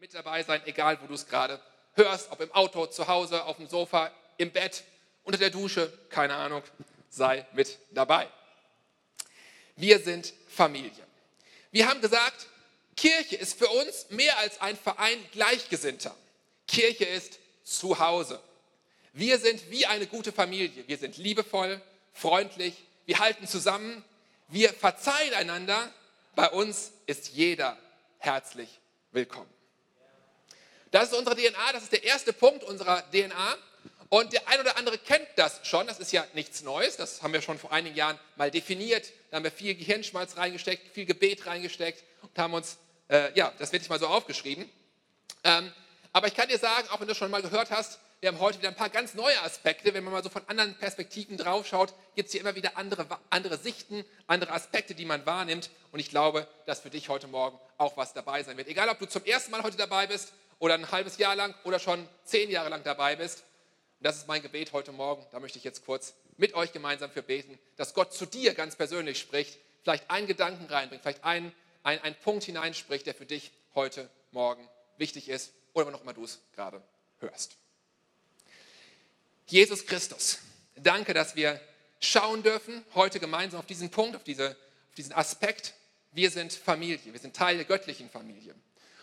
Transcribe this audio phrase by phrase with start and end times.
[0.00, 1.60] mit dabei sein, egal wo du es gerade
[1.92, 4.82] hörst, ob im Auto, zu Hause, auf dem Sofa, im Bett,
[5.24, 6.62] unter der Dusche, keine Ahnung,
[7.10, 8.26] sei mit dabei.
[9.76, 11.06] Wir sind Familie.
[11.70, 12.46] Wir haben gesagt,
[12.96, 16.16] Kirche ist für uns mehr als ein Verein Gleichgesinnter.
[16.66, 18.40] Kirche ist zu Hause.
[19.12, 20.88] Wir sind wie eine gute Familie.
[20.88, 21.78] Wir sind liebevoll,
[22.14, 22.74] freundlich,
[23.04, 24.02] wir halten zusammen,
[24.48, 25.92] wir verzeihen einander.
[26.34, 27.76] Bei uns ist jeder
[28.18, 28.78] herzlich
[29.12, 29.59] willkommen.
[30.90, 33.56] Das ist unsere DNA, das ist der erste Punkt unserer DNA.
[34.08, 37.32] Und der ein oder andere kennt das schon, das ist ja nichts Neues, das haben
[37.32, 39.06] wir schon vor einigen Jahren mal definiert.
[39.30, 42.78] Da haben wir viel Gehirnschmalz reingesteckt, viel Gebet reingesteckt und haben uns,
[43.08, 44.68] äh, ja, das werde ich mal so aufgeschrieben.
[45.44, 45.72] Ähm,
[46.12, 48.58] aber ich kann dir sagen, auch wenn du schon mal gehört hast, wir haben heute
[48.58, 49.94] wieder ein paar ganz neue Aspekte.
[49.94, 53.58] Wenn man mal so von anderen Perspektiven draufschaut, gibt es hier immer wieder andere, andere
[53.58, 55.70] Sichten, andere Aspekte, die man wahrnimmt.
[55.92, 58.66] Und ich glaube, dass für dich heute Morgen auch was dabei sein wird.
[58.66, 61.80] Egal, ob du zum ersten Mal heute dabei bist oder ein halbes Jahr lang oder
[61.80, 63.40] schon zehn Jahre lang dabei bist.
[63.98, 65.26] Und das ist mein Gebet heute Morgen.
[65.32, 68.76] Da möchte ich jetzt kurz mit euch gemeinsam für beten, dass Gott zu dir ganz
[68.76, 73.50] persönlich spricht, vielleicht einen Gedanken reinbringt, vielleicht einen, einen, einen Punkt hineinspricht, der für dich
[73.74, 74.66] heute Morgen
[74.96, 76.82] wichtig ist oder wann auch immer du es gerade
[77.18, 77.56] hörst.
[79.46, 80.38] Jesus Christus,
[80.76, 81.60] danke, dass wir
[82.00, 85.74] schauen dürfen, heute gemeinsam auf diesen Punkt, auf, diese, auf diesen Aspekt.
[86.12, 88.54] Wir sind Familie, wir sind Teil der göttlichen Familie.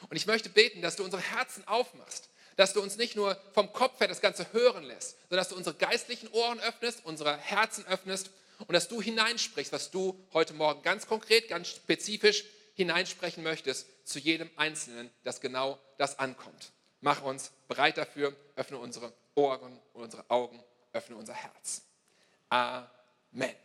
[0.10, 3.72] Und ich möchte beten, dass du unsere Herzen aufmachst, dass du uns nicht nur vom
[3.74, 7.86] Kopf her das Ganze hören lässt, sondern dass du unsere geistlichen Ohren öffnest, unsere Herzen
[7.88, 13.88] öffnest und dass du hineinsprichst, was du heute Morgen ganz konkret, ganz spezifisch hineinsprechen möchtest
[14.06, 16.72] zu jedem Einzelnen, dass genau das ankommt.
[17.02, 20.64] Mach uns bereit dafür, öffne unsere Ohren und unsere Augen,
[20.94, 21.82] öffne unser Herz.
[22.50, 23.56] Amen.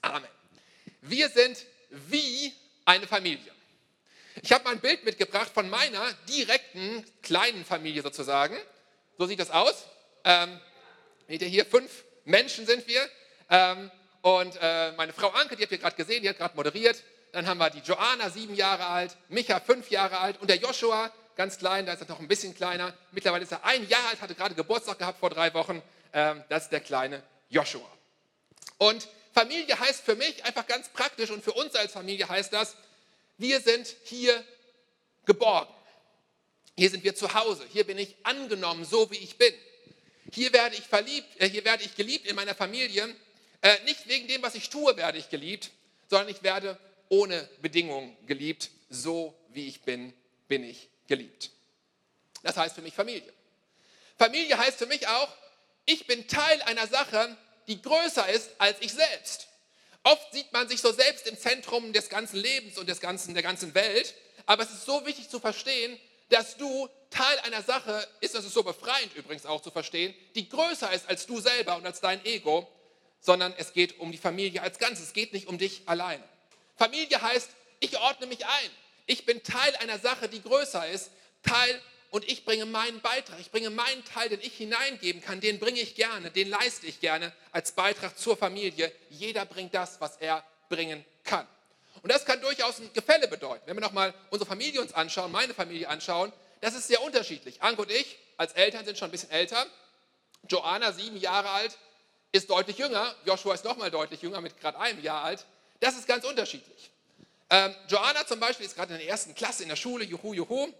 [0.00, 0.28] Amen.
[1.02, 2.52] Wir sind wie
[2.84, 3.52] eine Familie.
[4.42, 8.56] Ich habe mal ein Bild mitgebracht von meiner direkten kleinen Familie sozusagen.
[9.18, 9.84] So sieht das aus.
[10.24, 10.60] Ähm,
[11.26, 13.00] seht ihr hier, fünf Menschen sind wir.
[13.48, 17.02] Ähm, und äh, meine Frau Anke, die habt ihr gerade gesehen, die hat gerade moderiert.
[17.32, 21.12] Dann haben wir die Joanna, sieben Jahre alt, Micha, fünf Jahre alt und der Joshua,
[21.34, 22.94] ganz klein, da ist er noch ein bisschen kleiner.
[23.12, 25.82] Mittlerweile ist er ein Jahr alt, hatte gerade Geburtstag gehabt vor drei Wochen.
[26.12, 27.88] Ähm, das ist der kleine Joshua.
[28.78, 32.76] Und Familie heißt für mich einfach ganz praktisch und für uns als Familie heißt das,
[33.38, 34.44] wir sind hier
[35.24, 35.72] geborgen.
[36.76, 37.64] Hier sind wir zu Hause.
[37.72, 39.54] Hier bin ich angenommen, so wie ich bin.
[40.32, 43.14] Hier werde ich verliebt, äh, hier werde ich geliebt in meiner Familie.
[43.62, 45.70] Äh, nicht wegen dem, was ich tue, werde ich geliebt,
[46.08, 48.70] sondern ich werde ohne Bedingungen geliebt.
[48.90, 50.12] So wie ich bin,
[50.48, 51.50] bin ich geliebt.
[52.42, 53.32] Das heißt für mich Familie.
[54.18, 55.28] Familie heißt für mich auch,
[55.84, 57.36] ich bin Teil einer Sache,
[57.68, 59.48] die größer ist als ich selbst.
[60.06, 63.42] Oft sieht man sich so selbst im Zentrum des ganzen Lebens und des ganzen, der
[63.42, 64.14] ganzen Welt,
[64.46, 68.54] aber es ist so wichtig zu verstehen, dass du Teil einer Sache ist, das ist
[68.54, 72.24] so befreiend übrigens auch zu verstehen, die größer ist als du selber und als dein
[72.24, 72.68] Ego,
[73.20, 76.22] sondern es geht um die Familie als Ganzes, es geht nicht um dich alleine.
[76.76, 77.50] Familie heißt,
[77.80, 78.70] ich ordne mich ein.
[79.06, 81.10] Ich bin Teil einer Sache, die größer ist,
[81.42, 81.82] Teil
[82.16, 85.80] und ich bringe meinen Beitrag, ich bringe meinen Teil, den ich hineingeben kann, den bringe
[85.80, 88.90] ich gerne, den leiste ich gerne als Beitrag zur Familie.
[89.10, 91.46] Jeder bringt das, was er bringen kann.
[92.02, 93.64] Und das kann durchaus ein Gefälle bedeuten.
[93.66, 96.32] Wenn wir nochmal unsere Familie uns anschauen, meine Familie anschauen,
[96.62, 97.60] das ist sehr unterschiedlich.
[97.60, 99.66] Anke und ich als Eltern sind schon ein bisschen älter.
[100.48, 101.76] Joanna, sieben Jahre alt,
[102.32, 103.14] ist deutlich jünger.
[103.26, 105.44] Joshua ist nochmal deutlich jünger, mit gerade einem Jahr alt.
[105.80, 106.90] Das ist ganz unterschiedlich.
[107.50, 110.72] Ähm, Joanna zum Beispiel ist gerade in der ersten Klasse in der Schule, juhu, juhu.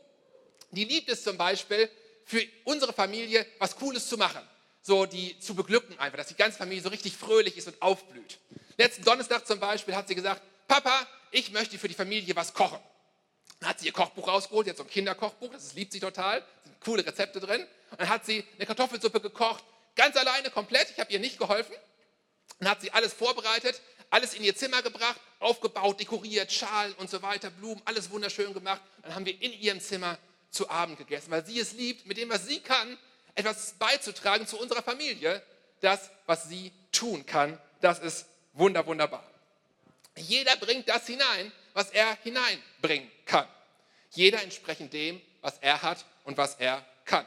[0.70, 1.90] Die liebt es zum Beispiel,
[2.24, 4.40] für unsere Familie was Cooles zu machen.
[4.82, 8.38] So die zu beglücken einfach, dass die ganze Familie so richtig fröhlich ist und aufblüht.
[8.76, 12.78] Letzten Donnerstag zum Beispiel hat sie gesagt, Papa, ich möchte für die Familie was kochen.
[13.60, 16.80] Dann hat sie ihr Kochbuch rausgeholt, jetzt so ein Kinderkochbuch, das liebt sie total, sind
[16.80, 17.62] coole Rezepte drin.
[17.90, 21.74] Und dann hat sie eine Kartoffelsuppe gekocht, ganz alleine, komplett, ich habe ihr nicht geholfen.
[22.58, 27.22] Dann hat sie alles vorbereitet, alles in ihr Zimmer gebracht, aufgebaut, dekoriert, Schalen und so
[27.22, 28.82] weiter, Blumen, alles wunderschön gemacht.
[29.02, 30.18] Dann haben wir in ihrem Zimmer
[30.56, 32.98] zu Abend gegessen, weil sie es liebt, mit dem, was sie kann,
[33.34, 35.42] etwas beizutragen zu unserer Familie.
[35.80, 39.24] Das, was sie tun kann, das ist wunder, wunderbar.
[40.16, 43.46] Jeder bringt das hinein, was er hineinbringen kann.
[44.12, 47.26] Jeder entsprechend dem, was er hat und was er kann.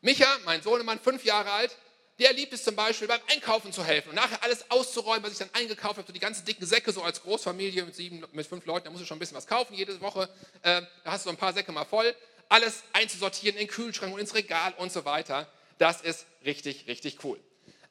[0.00, 1.76] Micha, mein Sohnemann, fünf Jahre alt,
[2.18, 5.38] der liebt es zum Beispiel beim Einkaufen zu helfen und nachher alles auszuräumen, was ich
[5.38, 8.66] dann eingekauft habe, so die ganzen dicken Säcke, so als Großfamilie mit, sieben, mit fünf
[8.66, 10.28] Leuten, da musst du schon ein bisschen was kaufen jede Woche,
[10.62, 12.14] äh, da hast du so ein paar Säcke mal voll,
[12.48, 15.50] alles einzusortieren in den Kühlschrank und ins Regal und so weiter.
[15.78, 17.38] Das ist richtig, richtig cool.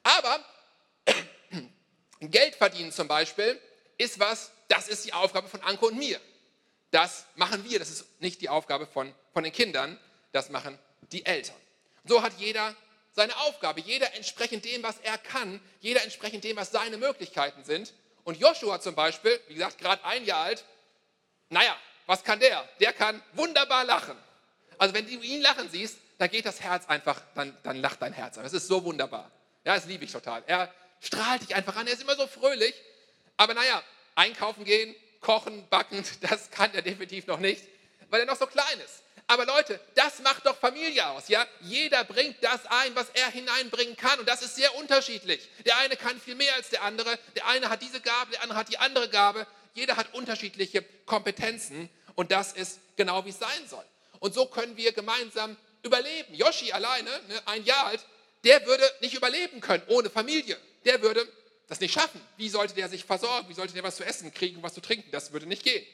[0.02, 0.44] Aber
[2.20, 3.60] Geld verdienen zum Beispiel
[3.96, 6.20] ist was, das ist die Aufgabe von Anke und mir.
[6.90, 9.98] Das machen wir, das ist nicht die Aufgabe von, von den Kindern,
[10.32, 10.78] das machen
[11.12, 11.56] die Eltern.
[12.04, 12.74] So hat jeder
[13.12, 17.92] seine Aufgabe, jeder entsprechend dem, was er kann, jeder entsprechend dem, was seine Möglichkeiten sind.
[18.24, 20.64] Und Joshua zum Beispiel, wie gesagt, gerade ein Jahr alt,
[21.48, 21.76] naja,
[22.06, 22.66] was kann der?
[22.80, 24.16] Der kann wunderbar lachen.
[24.78, 28.12] Also wenn du ihn lachen siehst, da geht das Herz einfach, dann, dann lacht dein
[28.12, 28.36] Herz.
[28.36, 29.30] Das ist so wunderbar.
[29.64, 30.42] Ja, das liebe ich total.
[30.46, 32.74] Er strahlt dich einfach an, er ist immer so fröhlich.
[33.36, 33.82] Aber naja,
[34.14, 37.64] einkaufen gehen, kochen, backen, das kann er definitiv noch nicht,
[38.10, 39.02] weil er noch so klein ist.
[39.30, 41.46] Aber Leute, das macht doch Familie aus, ja?
[41.60, 45.46] Jeder bringt das ein, was er hineinbringen kann und das ist sehr unterschiedlich.
[45.66, 48.58] Der eine kann viel mehr als der andere, der eine hat diese Gabe, der andere
[48.58, 49.46] hat die andere Gabe.
[49.74, 53.84] Jeder hat unterschiedliche Kompetenzen und das ist genau wie es sein soll.
[54.20, 56.34] Und so können wir gemeinsam überleben.
[56.34, 58.04] Yoshi alleine, ne, ein Jahr alt,
[58.44, 60.56] der würde nicht überleben können ohne Familie.
[60.84, 61.26] Der würde
[61.68, 62.20] das nicht schaffen.
[62.36, 63.48] Wie sollte der sich versorgen?
[63.48, 65.10] Wie sollte der was zu essen kriegen, was zu trinken?
[65.10, 65.86] Das würde nicht gehen.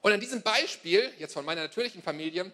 [0.00, 2.50] Und an diesem Beispiel, jetzt von meiner natürlichen Familie,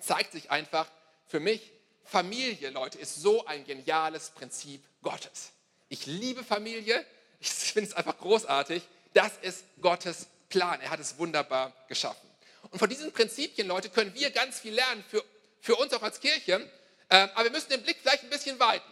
[0.00, 0.88] zeigt sich einfach
[1.26, 1.72] für mich,
[2.04, 5.50] Familie, Leute, ist so ein geniales Prinzip Gottes.
[5.90, 7.04] Ich liebe Familie,
[7.40, 8.82] ich finde es einfach großartig.
[9.12, 10.80] Das ist Gottes Plan.
[10.80, 12.27] Er hat es wunderbar geschaffen.
[12.70, 15.24] Und von diesen Prinzipien, Leute, können wir ganz viel lernen für,
[15.60, 16.68] für uns auch als Kirche.
[17.10, 18.84] Ähm, aber wir müssen den Blick vielleicht ein bisschen weiten.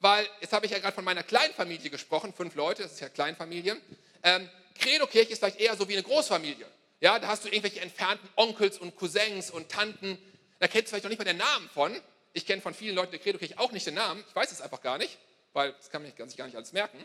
[0.00, 3.08] Weil, jetzt habe ich ja gerade von meiner Kleinfamilie gesprochen, fünf Leute, das ist ja
[3.08, 3.76] Kleinfamilie.
[4.24, 4.48] Ähm,
[4.78, 6.66] Credo-Kirche ist vielleicht eher so wie eine Großfamilie.
[7.00, 10.18] Ja, da hast du irgendwelche entfernten Onkels und Cousins und Tanten.
[10.58, 11.96] Da kennst du vielleicht noch nicht mal den Namen von.
[12.32, 14.24] Ich kenne von vielen Leuten der Credo-Kirche auch nicht den Namen.
[14.28, 15.18] Ich weiß es einfach gar nicht,
[15.52, 16.98] weil das kann man sich gar nicht alles merken.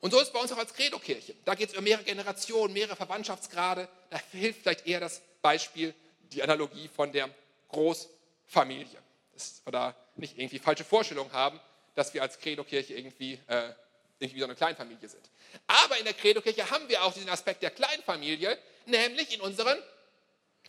[0.00, 1.34] Und so ist es bei uns auch als Credo-Kirche.
[1.44, 3.88] Da geht es um mehrere Generationen, mehrere Verwandtschaftsgrade.
[4.10, 5.94] Da hilft vielleicht eher das Beispiel,
[6.32, 7.28] die Analogie von der
[7.68, 8.98] Großfamilie.
[9.34, 11.60] Dass wir da nicht irgendwie falsche Vorstellungen haben,
[11.94, 13.72] dass wir als Credo-Kirche irgendwie, äh,
[14.20, 15.28] irgendwie so eine Kleinfamilie sind.
[15.66, 18.56] Aber in der Credo-Kirche haben wir auch diesen Aspekt der Kleinfamilie,
[18.86, 19.78] nämlich in unseren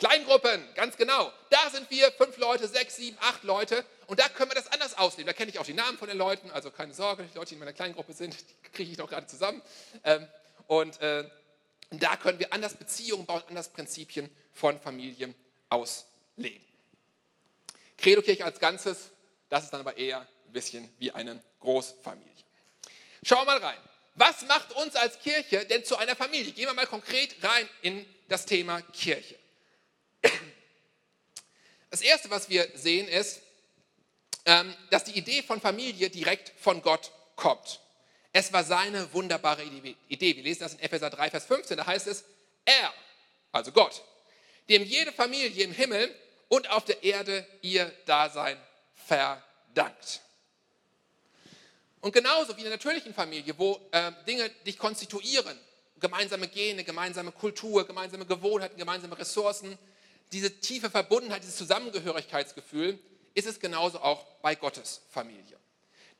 [0.00, 1.30] Kleingruppen, ganz genau.
[1.50, 4.96] Da sind wir fünf Leute, sechs, sieben, acht Leute und da können wir das anders
[4.96, 5.26] ausleben.
[5.26, 7.54] Da kenne ich auch die Namen von den Leuten, also keine Sorge, die Leute, die
[7.54, 8.34] in meiner Kleingruppe sind,
[8.72, 9.60] kriege ich noch gerade zusammen.
[10.02, 10.26] Ähm,
[10.66, 11.28] und äh,
[11.90, 15.34] da können wir anders Beziehungen bauen, anders Prinzipien von Familien
[15.68, 16.64] ausleben.
[17.98, 19.10] Credo-Kirche als Ganzes,
[19.50, 22.26] das ist dann aber eher ein bisschen wie eine Großfamilie.
[23.22, 23.78] Schauen wir mal rein.
[24.14, 26.52] Was macht uns als Kirche denn zu einer Familie?
[26.52, 29.39] Gehen wir mal konkret rein in das Thema Kirche.
[31.90, 33.40] Das Erste, was wir sehen, ist,
[34.44, 37.80] ähm, dass die Idee von Familie direkt von Gott kommt.
[38.32, 40.36] Es war seine wunderbare Idee.
[40.36, 41.76] Wir lesen das in Epheser 3, Vers 15.
[41.76, 42.24] Da heißt es,
[42.64, 42.94] er,
[43.50, 44.02] also Gott,
[44.68, 46.14] dem jede Familie im Himmel
[46.48, 48.56] und auf der Erde ihr Dasein
[48.94, 50.20] verdankt.
[52.00, 55.58] Und genauso wie in der natürlichen Familie, wo äh, Dinge dich konstituieren,
[55.98, 59.76] gemeinsame Gene, gemeinsame Kultur, gemeinsame Gewohnheiten, gemeinsame Ressourcen,
[60.32, 62.98] diese tiefe Verbundenheit, dieses Zusammengehörigkeitsgefühl,
[63.34, 65.58] ist es genauso auch bei Gottes Familie.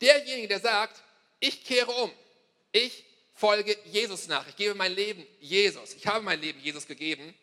[0.00, 1.02] Derjenige, der sagt,
[1.38, 2.10] ich kehre um,
[2.72, 3.04] ich
[3.34, 7.34] folge Jesus nach, ich gebe mein Leben Jesus, ich habe mein Leben Jesus gegeben,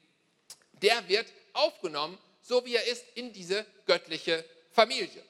[0.81, 5.23] der wird aufgenommen, so wie er ist, in diese göttliche Familie.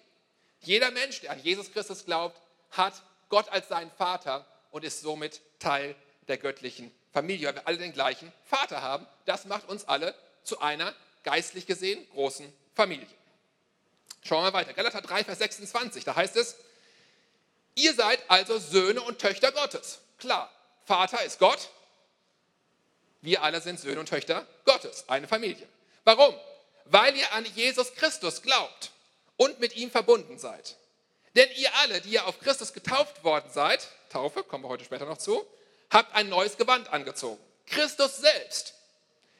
[0.61, 2.39] Jeder Mensch, der an Jesus Christus glaubt,
[2.71, 5.95] hat Gott als seinen Vater und ist somit Teil
[6.27, 9.07] der göttlichen Familie, weil wir alle den gleichen Vater haben.
[9.25, 10.13] Das macht uns alle
[10.43, 10.93] zu einer
[11.27, 13.05] geistlich gesehen großen Familie.
[14.23, 14.71] Schauen wir weiter.
[14.71, 16.55] Galater 3, Vers 26, da heißt es,
[17.75, 19.99] ihr seid also Söhne und Töchter Gottes.
[20.19, 20.49] Klar,
[20.85, 21.67] Vater ist Gott,
[23.19, 25.67] wir alle sind Söhne und Töchter Gottes, eine Familie.
[26.05, 26.33] Warum?
[26.85, 28.91] Weil ihr an Jesus Christus glaubt
[29.35, 30.77] und mit ihm verbunden seid.
[31.35, 35.05] Denn ihr alle, die ihr auf Christus getauft worden seid, Taufe, kommen wir heute später
[35.05, 35.45] noch zu,
[35.89, 37.43] habt ein neues Gewand angezogen.
[37.65, 38.76] Christus selbst.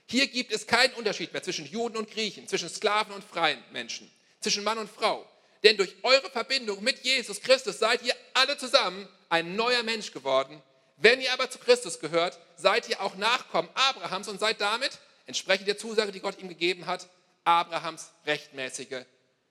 [0.09, 4.09] Hier gibt es keinen Unterschied mehr zwischen Juden und Griechen, zwischen Sklaven und freien Menschen,
[4.39, 5.27] zwischen Mann und Frau.
[5.63, 10.61] Denn durch eure Verbindung mit Jesus Christus seid ihr alle zusammen ein neuer Mensch geworden.
[10.95, 15.67] Wenn ihr aber zu Christus gehört, seid ihr auch Nachkommen Abrahams und seid damit, entsprechend
[15.67, 17.07] der Zusage, die Gott ihm gegeben hat,
[17.43, 19.03] Abrahams rechtmäßige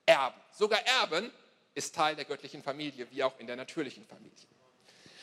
[0.05, 0.41] Erben.
[0.57, 1.31] Sogar Erben
[1.75, 4.33] ist Teil der göttlichen Familie, wie auch in der natürlichen Familie.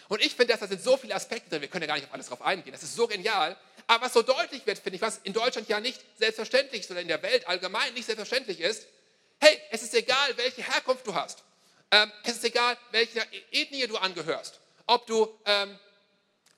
[0.09, 2.15] Und ich finde, da sind so viele Aspekte drin, wir können ja gar nicht auf
[2.15, 3.57] alles drauf eingehen, das ist so genial.
[3.87, 7.01] Aber was so deutlich wird, finde ich, was in Deutschland ja nicht selbstverständlich ist oder
[7.01, 8.87] in der Welt allgemein nicht selbstverständlich ist,
[9.41, 11.43] hey, es ist egal, welche Herkunft du hast.
[11.91, 14.59] Ähm, es ist egal, welcher Ethnie du angehörst.
[14.87, 15.79] Ob du, ähm,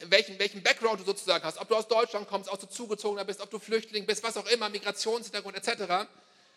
[0.01, 1.59] welchen, welchen Background du sozusagen hast.
[1.59, 4.47] Ob du aus Deutschland kommst, ob du zugezogener bist, ob du Flüchtling bist, was auch
[4.47, 6.09] immer, Migrationshintergrund etc.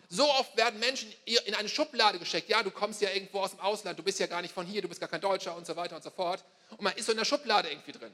[0.10, 2.50] So oft werden Menschen in eine Schublade gesteckt.
[2.50, 4.82] Ja, du kommst ja irgendwo aus dem Ausland, du bist ja gar nicht von hier,
[4.82, 6.44] du bist gar kein Deutscher und so weiter und so fort.
[6.72, 8.12] Und man ist so in der Schublade irgendwie drin.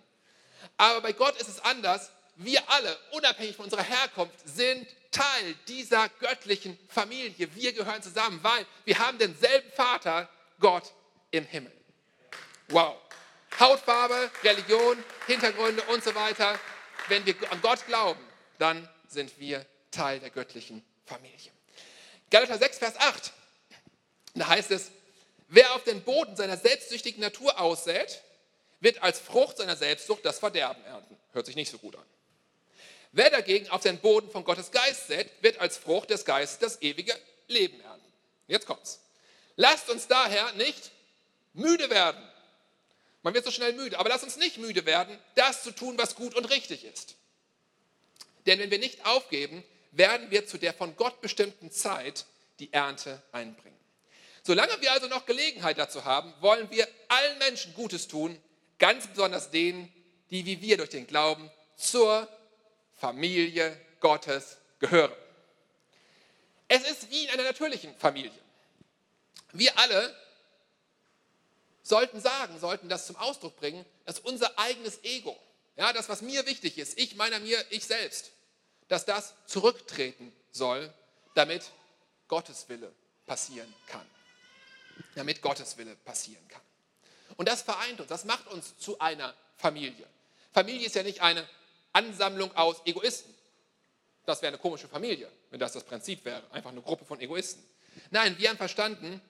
[0.77, 2.11] Aber bei Gott ist es anders.
[2.35, 7.53] Wir alle, unabhängig von unserer Herkunft, sind Teil dieser göttlichen Familie.
[7.55, 10.91] Wir gehören zusammen, weil wir haben denselben Vater, Gott
[11.31, 11.71] im Himmel.
[12.69, 12.97] Wow.
[13.59, 16.59] Hautfarbe, Religion, Hintergründe und so weiter.
[17.07, 18.19] Wenn wir an Gott glauben,
[18.57, 21.51] dann sind wir Teil der göttlichen Familie.
[22.29, 23.31] Galater 6, Vers 8.
[24.33, 24.91] Da heißt es,
[25.47, 28.21] wer auf den Boden seiner selbstsüchtigen Natur aussät,
[28.81, 31.17] wird als Frucht seiner Selbstsucht das Verderben ernten.
[31.31, 32.03] Hört sich nicht so gut an.
[33.15, 36.81] Wer dagegen auf den Boden von Gottes Geist sät, wird als Frucht des Geistes das
[36.81, 37.17] ewige
[37.47, 38.11] Leben ernten.
[38.47, 38.99] Jetzt kommt's.
[39.55, 40.91] Lasst uns daher nicht
[41.53, 42.21] müde werden.
[43.23, 46.15] Man wird so schnell müde, aber lasst uns nicht müde werden, das zu tun, was
[46.15, 47.15] gut und richtig ist.
[48.47, 52.25] Denn wenn wir nicht aufgeben, werden wir zu der von Gott bestimmten Zeit
[52.59, 53.79] die Ernte einbringen.
[54.43, 58.37] Solange wir also noch Gelegenheit dazu haben, wollen wir allen Menschen Gutes tun,
[58.77, 59.89] ganz besonders denen,
[60.31, 62.27] die wie wir durch den Glauben zur
[62.95, 65.13] Familie Gottes gehören.
[66.67, 68.31] Es ist wie in einer natürlichen Familie.
[69.51, 70.15] Wir alle
[71.83, 75.37] sollten sagen, sollten das zum Ausdruck bringen, dass unser eigenes Ego,
[75.75, 78.31] ja, das, was mir wichtig ist, ich meiner mir, ich selbst,
[78.87, 80.91] dass das zurücktreten soll,
[81.35, 81.63] damit
[82.27, 82.91] Gottes Wille
[83.25, 84.05] passieren kann.
[85.15, 86.61] Damit Gottes Wille passieren kann.
[87.37, 90.07] Und das vereint uns, das macht uns zu einer Familie.
[90.53, 91.47] Familie ist ja nicht eine
[91.95, 93.33] Ansammlung aus Egoisten.
[94.25, 97.63] Das wäre eine komische Familie, wenn das das Prinzip wäre, einfach eine Gruppe von Egoisten.
[98.11, 99.21] Nein, wir haben verstanden,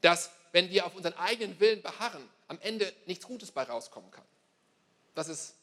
[0.00, 4.24] dass wenn wir auf unseren eigenen Willen beharren, am Ende nichts Gutes bei rauskommen kann.
[5.14, 5.54] Das ist,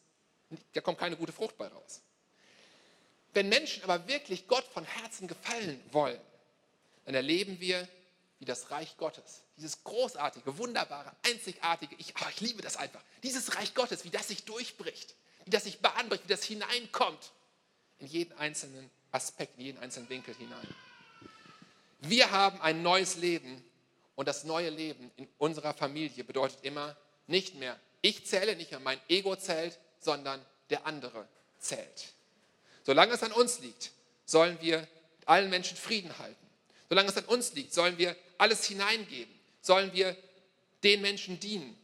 [0.74, 2.02] da kommt keine gute Frucht bei raus.
[3.34, 6.20] Wenn Menschen aber wirklich Gott von Herzen gefallen wollen,
[7.06, 7.88] dann erleben wir,
[8.40, 13.56] wie das Reich Gottes, dieses großartige, wunderbare, einzigartige, ich, oh, ich liebe das einfach, dieses
[13.56, 15.16] Reich Gottes, wie das sich durchbricht,
[15.48, 17.32] wie das sich bahnbricht, wie das hineinkommt
[18.00, 20.68] in jeden einzelnen Aspekt, in jeden einzelnen Winkel hinein.
[22.02, 23.64] Wir haben ein neues Leben
[24.16, 28.82] und das neue Leben in unserer Familie bedeutet immer nicht mehr, ich zähle, nicht mehr
[28.82, 31.26] mein Ego zählt, sondern der andere
[31.60, 32.10] zählt.
[32.84, 33.92] Solange es an uns liegt,
[34.26, 34.86] sollen wir
[35.26, 36.48] allen Menschen Frieden halten.
[36.90, 39.34] Solange es an uns liegt, sollen wir alles hineingeben.
[39.62, 40.16] Sollen wir
[40.84, 41.78] den Menschen dienen,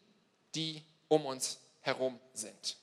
[0.53, 2.77] die um uns herum sind.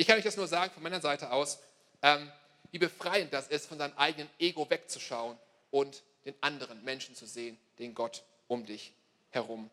[0.00, 1.58] Ich kann euch das nur sagen von meiner Seite aus,
[2.02, 2.30] ähm,
[2.70, 5.36] wie befreiend das ist, von seinem eigenen Ego wegzuschauen
[5.72, 8.92] und den anderen Menschen zu sehen, den Gott um dich
[9.30, 9.68] herum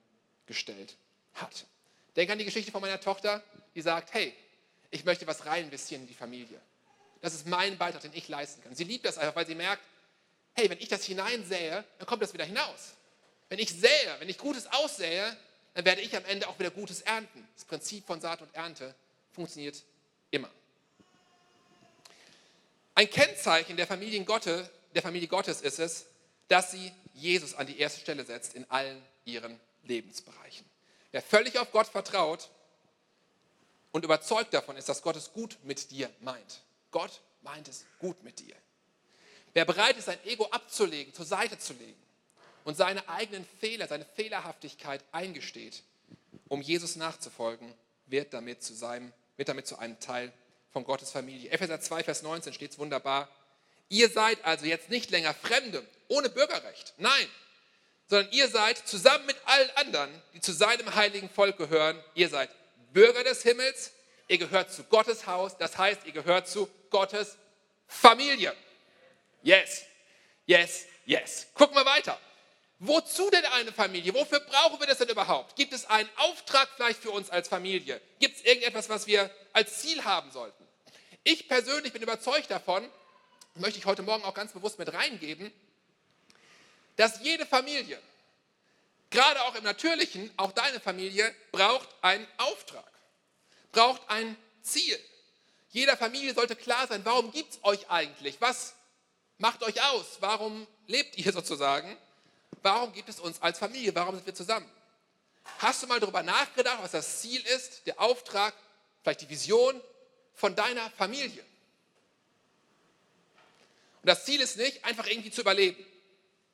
[0.48, 0.98] gestellt
[1.36, 1.66] hat.
[2.16, 3.44] Denk an die Geschichte von meiner Tochter,
[3.76, 4.34] die sagt, hey,
[4.90, 6.60] ich möchte was rein investieren in die Familie.
[7.22, 8.74] Das ist mein Beitrag, den ich leisten kann.
[8.74, 9.84] Sie liebt das einfach, weil sie merkt,
[10.54, 12.96] hey, wenn ich das hineinsähe, dann kommt das wieder hinaus.
[13.50, 15.38] Wenn ich sähe, wenn ich Gutes aussähe,
[15.76, 17.48] dann werde ich am Ende auch wieder Gutes ernten.
[17.54, 18.96] Das Prinzip von Saat und Ernte
[19.32, 19.84] funktioniert
[20.36, 20.50] immer.
[22.94, 26.06] Ein Kennzeichen der, Familien Gottes, der Familie Gottes ist es,
[26.48, 30.66] dass sie Jesus an die erste Stelle setzt in allen ihren Lebensbereichen.
[31.12, 32.50] Wer völlig auf Gott vertraut
[33.92, 36.62] und überzeugt davon ist, dass Gott es gut mit dir meint.
[36.92, 38.56] Gott meint es gut mit dir.
[39.54, 42.02] Wer bereit ist, sein Ego abzulegen, zur Seite zu legen
[42.66, 45.84] und seine eigenen Fehler, seine Fehlerhaftigkeit eingesteht,
[46.50, 47.74] um Jesus nachzufolgen,
[48.08, 50.32] wird damit zu, seinem, wird damit zu einem Teil
[50.72, 51.52] von Gottes Familie.
[51.52, 53.30] Epheser 2, Vers 19 steht es wunderbar.
[53.90, 56.94] Ihr seid also jetzt nicht länger Fremde ohne Bürgerrecht.
[56.98, 57.28] Nein,
[58.08, 62.50] sondern ihr seid zusammen mit allen anderen, die zu seinem heiligen Volk gehören, ihr seid
[62.94, 63.92] Bürger des Himmels,
[64.28, 67.38] ihr gehört zu Gottes Haus, das heißt, ihr gehört zu Gottes
[67.88, 68.54] Familie.
[69.44, 69.84] Yes,
[70.46, 71.48] yes, yes.
[71.54, 72.20] Gucken wir weiter.
[72.80, 74.14] Wozu denn eine Familie?
[74.14, 75.56] Wofür brauchen wir das denn überhaupt?
[75.56, 78.02] Gibt es einen Auftrag vielleicht für uns als Familie?
[78.20, 80.68] Gibt es irgendetwas, was wir als Ziel haben sollten?
[81.24, 82.88] Ich persönlich bin überzeugt davon,
[83.56, 85.52] möchte ich heute Morgen auch ganz bewusst mit reingeben,
[86.98, 88.00] dass jede Familie,
[89.10, 92.92] gerade auch im Natürlichen, auch deine Familie, braucht einen Auftrag,
[93.72, 95.00] braucht ein Ziel.
[95.70, 98.40] Jeder Familie sollte klar sein, warum gibt es euch eigentlich?
[98.40, 98.76] Was
[99.38, 100.18] macht euch aus?
[100.20, 101.98] Warum lebt ihr sozusagen?
[102.66, 103.94] Warum gibt es uns als Familie?
[103.94, 104.68] Warum sind wir zusammen?
[105.60, 108.56] Hast du mal darüber nachgedacht, was das Ziel ist, der Auftrag,
[109.04, 109.80] vielleicht die Vision
[110.34, 111.46] von deiner Familie?
[114.02, 115.86] Und das Ziel ist nicht, einfach irgendwie zu überleben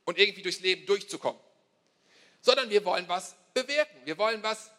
[0.03, 1.39] und irgendwie durchs Leben durchzukommen,
[2.41, 4.01] sondern wir wollen was bewirken.
[4.03, 4.69] Wir wollen was,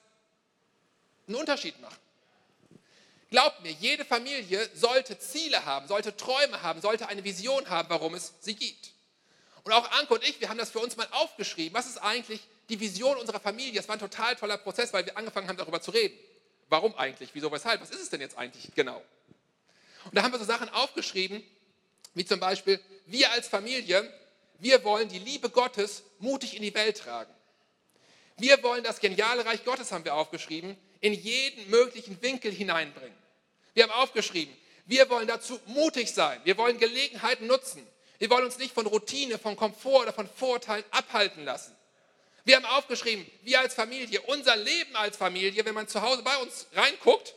[1.27, 1.97] einen Unterschied machen.
[3.31, 8.12] Glaubt mir, jede Familie sollte Ziele haben, sollte Träume haben, sollte eine Vision haben, warum
[8.17, 8.92] es sie gibt.
[9.64, 11.75] Und auch Anke und ich, wir haben das für uns mal aufgeschrieben.
[11.75, 13.75] Was ist eigentlich die Vision unserer Familie?
[13.75, 16.19] Das war ein total toller Prozess, weil wir angefangen haben, darüber zu reden.
[16.69, 17.31] Warum eigentlich?
[17.33, 17.81] Wieso, weshalb?
[17.81, 19.02] Was ist es denn jetzt eigentlich genau?
[20.07, 21.42] Und da haben wir so Sachen aufgeschrieben,
[22.14, 24.12] wie zum Beispiel, wir als Familie,
[24.59, 27.33] wir wollen die Liebe Gottes mutig in die Welt tragen.
[28.38, 33.16] Wir wollen das geniale Reich Gottes, haben wir aufgeschrieben, in jeden möglichen Winkel hineinbringen.
[33.75, 34.54] Wir haben aufgeschrieben,
[34.87, 36.40] wir wollen dazu mutig sein.
[36.45, 37.87] Wir wollen Gelegenheiten nutzen.
[38.23, 41.75] Wir wollen uns nicht von Routine, von Komfort oder von Vorurteilen abhalten lassen.
[42.45, 46.37] Wir haben aufgeschrieben, wir als Familie, unser Leben als Familie, wenn man zu Hause bei
[46.37, 47.35] uns reinguckt,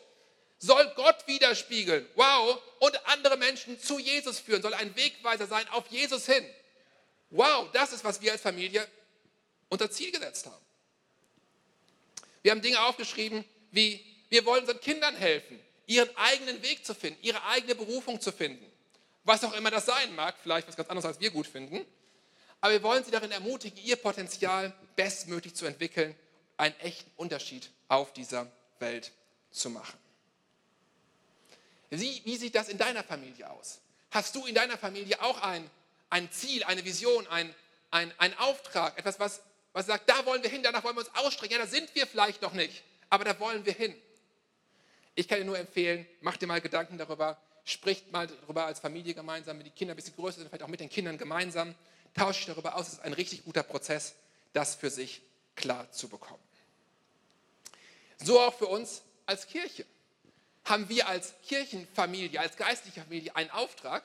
[0.60, 2.08] soll Gott widerspiegeln.
[2.13, 2.62] Wow.
[2.77, 6.46] Und andere Menschen zu Jesus führen, soll ein Wegweiser sein auf Jesus hin.
[7.32, 8.88] Wow, das ist, was wir als Familie
[9.70, 10.65] unter Ziel gesetzt haben.
[12.44, 17.18] Wir haben Dinge aufgeschrieben wie, wir wollen unseren Kindern helfen, ihren eigenen Weg zu finden,
[17.24, 18.72] ihre eigene Berufung zu finden.
[19.25, 21.86] Was auch immer das sein mag, vielleicht was ganz anderes, als wir gut finden.
[22.62, 26.15] Aber wir wollen sie darin ermutigen, ihr Potenzial bestmöglich zu entwickeln,
[26.58, 29.12] einen echten Unterschied auf dieser Welt
[29.51, 30.00] zu machen.
[31.89, 33.79] Wie, wie sieht das in deiner Familie aus?
[34.12, 35.70] Hast du in deiner Familie auch ein,
[36.10, 37.53] ein Ziel, eine Vision, ein,
[37.91, 39.41] ein, ein Auftrag, etwas, was,
[39.74, 41.53] was sagt, da wollen wir hin, danach wollen wir uns ausstrecken.
[41.53, 43.96] Ja, da sind wir vielleicht noch nicht, aber da wollen wir hin.
[45.15, 49.14] Ich kann dir nur empfehlen, mach dir mal Gedanken darüber, spricht mal darüber als Familie
[49.14, 51.76] gemeinsam, wenn die Kinder ein bisschen größer sind, vielleicht auch mit den Kindern gemeinsam,
[52.14, 52.88] tauscht dich darüber aus.
[52.88, 54.14] Es ist ein richtig guter Prozess,
[54.54, 55.22] das für sich
[55.56, 56.42] klar zu bekommen.
[58.18, 59.86] So auch für uns als Kirche.
[60.64, 64.04] Haben wir als Kirchenfamilie, als geistliche Familie einen Auftrag?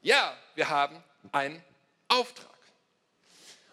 [0.00, 1.62] Ja, wir haben einen
[2.08, 2.56] Auftrag.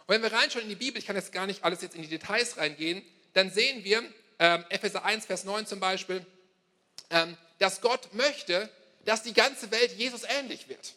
[0.08, 2.02] Und wenn wir reinschauen in die Bibel, ich kann jetzt gar nicht alles jetzt in
[2.02, 4.04] die Details reingehen, dann sehen wir,
[4.40, 6.26] ähm, Epheser 1, Vers 9 zum Beispiel,
[7.10, 8.70] ähm, dass Gott möchte,
[9.06, 10.94] dass die ganze Welt Jesus ähnlich wird.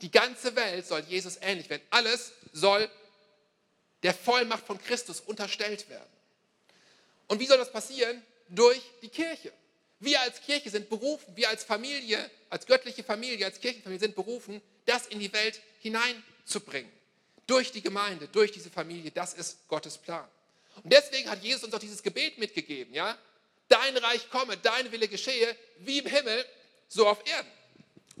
[0.00, 1.82] Die ganze Welt soll Jesus ähnlich werden.
[1.90, 2.88] Alles soll
[4.02, 6.10] der Vollmacht von Christus unterstellt werden.
[7.28, 8.22] Und wie soll das passieren?
[8.48, 9.52] Durch die Kirche.
[10.00, 14.60] Wir als Kirche sind berufen, wir als Familie, als göttliche Familie, als Kirchenfamilie sind berufen,
[14.84, 16.90] das in die Welt hineinzubringen.
[17.46, 20.28] Durch die Gemeinde, durch diese Familie, das ist Gottes Plan.
[20.82, 23.16] Und deswegen hat Jesus uns auch dieses Gebet mitgegeben, ja?
[23.68, 26.44] Dein Reich komme, dein Wille geschehe, wie im Himmel,
[26.92, 27.50] so auf Erden.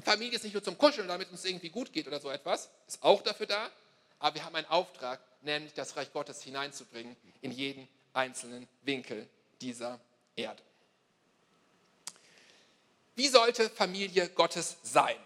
[0.02, 3.02] Familie ist nicht nur zum Kuscheln, damit uns irgendwie gut geht oder so etwas, ist
[3.02, 3.70] auch dafür da,
[4.18, 9.28] aber wir haben einen Auftrag, nämlich das Reich Gottes hineinzubringen in jeden einzelnen Winkel
[9.60, 10.00] dieser
[10.36, 10.62] Erde.
[13.14, 15.16] Wie sollte Familie Gottes sein?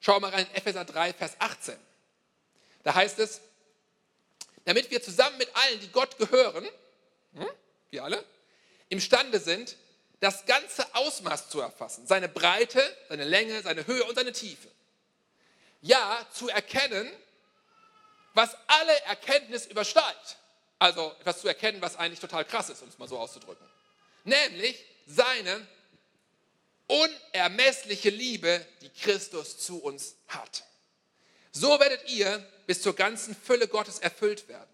[0.00, 1.76] Schauen wir mal rein in Epheser 3, Vers 18.
[2.84, 3.40] Da heißt es,
[4.64, 6.64] damit wir zusammen mit allen, die Gott gehören,
[7.34, 7.48] hm,
[7.90, 8.24] wir alle,
[8.90, 9.76] imstande sind,
[10.24, 14.68] das ganze Ausmaß zu erfassen, seine Breite, seine Länge, seine Höhe und seine Tiefe.
[15.82, 17.10] Ja, zu erkennen,
[18.32, 20.38] was alle Erkenntnis übersteigt.
[20.78, 23.66] Also etwas zu erkennen, was eigentlich total krass ist, um es mal so auszudrücken.
[24.24, 25.66] Nämlich seine
[26.86, 30.64] unermessliche Liebe, die Christus zu uns hat.
[31.52, 34.70] So werdet ihr bis zur ganzen Fülle Gottes erfüllt werden.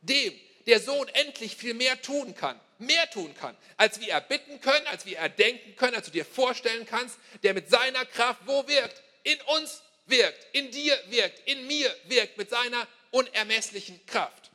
[0.00, 0.32] Dem,
[0.66, 5.06] der so unendlich viel mehr tun kann, mehr tun kann, als wir erbitten können, als
[5.06, 9.02] wir erdenken können, als du dir vorstellen kannst, der mit seiner Kraft wo wirkt?
[9.22, 14.50] In uns wirkt, in dir wirkt, in mir wirkt, mit seiner unermesslichen Kraft.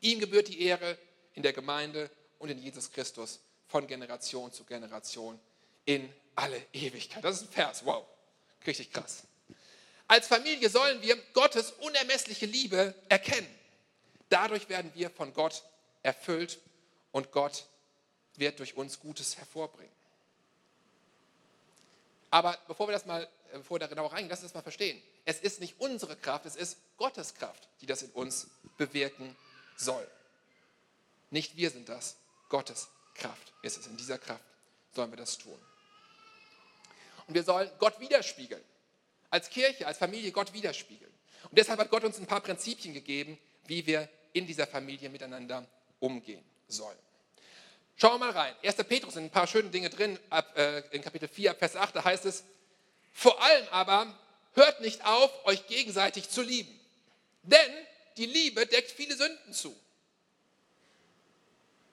[0.00, 0.96] Ihm gebührt die Ehre
[1.34, 5.38] in der Gemeinde und in Jesus Christus von Generation zu Generation
[5.84, 7.24] in alle Ewigkeit.
[7.24, 8.06] Das ist ein Vers, wow,
[8.66, 9.24] richtig krass.
[10.06, 13.57] Als Familie sollen wir Gottes unermessliche Liebe erkennen.
[14.28, 15.62] Dadurch werden wir von Gott
[16.02, 16.60] erfüllt
[17.12, 17.66] und Gott
[18.36, 19.92] wird durch uns Gutes hervorbringen.
[22.30, 24.62] Aber bevor wir das mal, äh, bevor wir da genau reingehen, lass uns das mal
[24.62, 25.02] verstehen.
[25.24, 29.34] Es ist nicht unsere Kraft, es ist Gottes Kraft, die das in uns bewirken
[29.76, 30.06] soll.
[31.30, 32.16] Nicht wir sind das,
[32.48, 33.86] Gottes Kraft ist es.
[33.86, 34.44] In dieser Kraft
[34.94, 35.58] sollen wir das tun.
[37.26, 38.62] Und wir sollen Gott widerspiegeln.
[39.30, 41.12] Als Kirche, als Familie Gott widerspiegeln.
[41.50, 45.66] Und deshalb hat Gott uns ein paar Prinzipien gegeben, wie wir in dieser Familie miteinander
[46.00, 46.98] umgehen sollen.
[47.96, 48.54] Schauen wir mal rein.
[48.62, 48.76] 1.
[48.84, 52.04] Petrus sind ein paar schöne Dinge drin, ab, äh, in Kapitel 4, Vers 8, da
[52.04, 52.44] heißt es,
[53.12, 54.14] vor allem aber
[54.54, 56.78] hört nicht auf, euch gegenseitig zu lieben.
[57.42, 57.72] Denn
[58.16, 59.74] die Liebe deckt viele Sünden zu.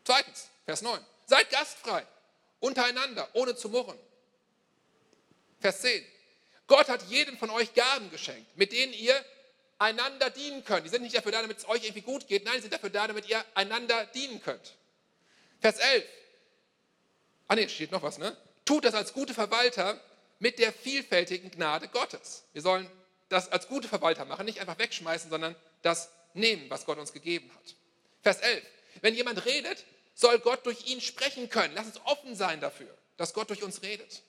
[0.03, 1.03] Zweitens, Vers 9.
[1.25, 2.05] Seid gastfrei,
[2.60, 3.97] untereinander, ohne zu murren.
[5.60, 6.05] Vers 10.
[6.67, 9.23] Gott hat jedem von euch Gaben geschenkt, mit denen ihr
[9.77, 10.85] einander dienen könnt.
[10.85, 12.89] Die sind nicht dafür da, damit es euch irgendwie gut geht, nein, die sind dafür
[12.89, 14.75] da, damit ihr einander dienen könnt.
[15.59, 16.05] Vers 11.
[17.47, 18.35] Ah ne, steht noch was, ne?
[18.65, 19.99] Tut das als gute Verwalter
[20.39, 22.43] mit der vielfältigen Gnade Gottes.
[22.53, 22.89] Wir sollen
[23.29, 27.49] das als gute Verwalter machen, nicht einfach wegschmeißen, sondern das nehmen, was Gott uns gegeben
[27.55, 27.75] hat.
[28.21, 28.63] Vers 11.
[29.01, 29.83] Wenn jemand redet,
[30.13, 31.73] soll Gott durch ihn sprechen können.
[31.75, 34.23] Lass uns offen sein dafür, dass Gott durch uns redet.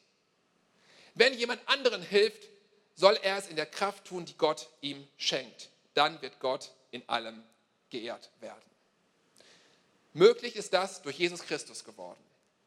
[1.15, 2.49] Wenn jemand anderen hilft,
[2.97, 5.69] soll er es in der Kraft tun, die Gott ihm schenkt.
[5.95, 7.43] Dann wird Gott in allem
[7.91, 8.63] geehrt werden.
[10.15, 12.19] Möglich ist das durch Jesus Christus geworden,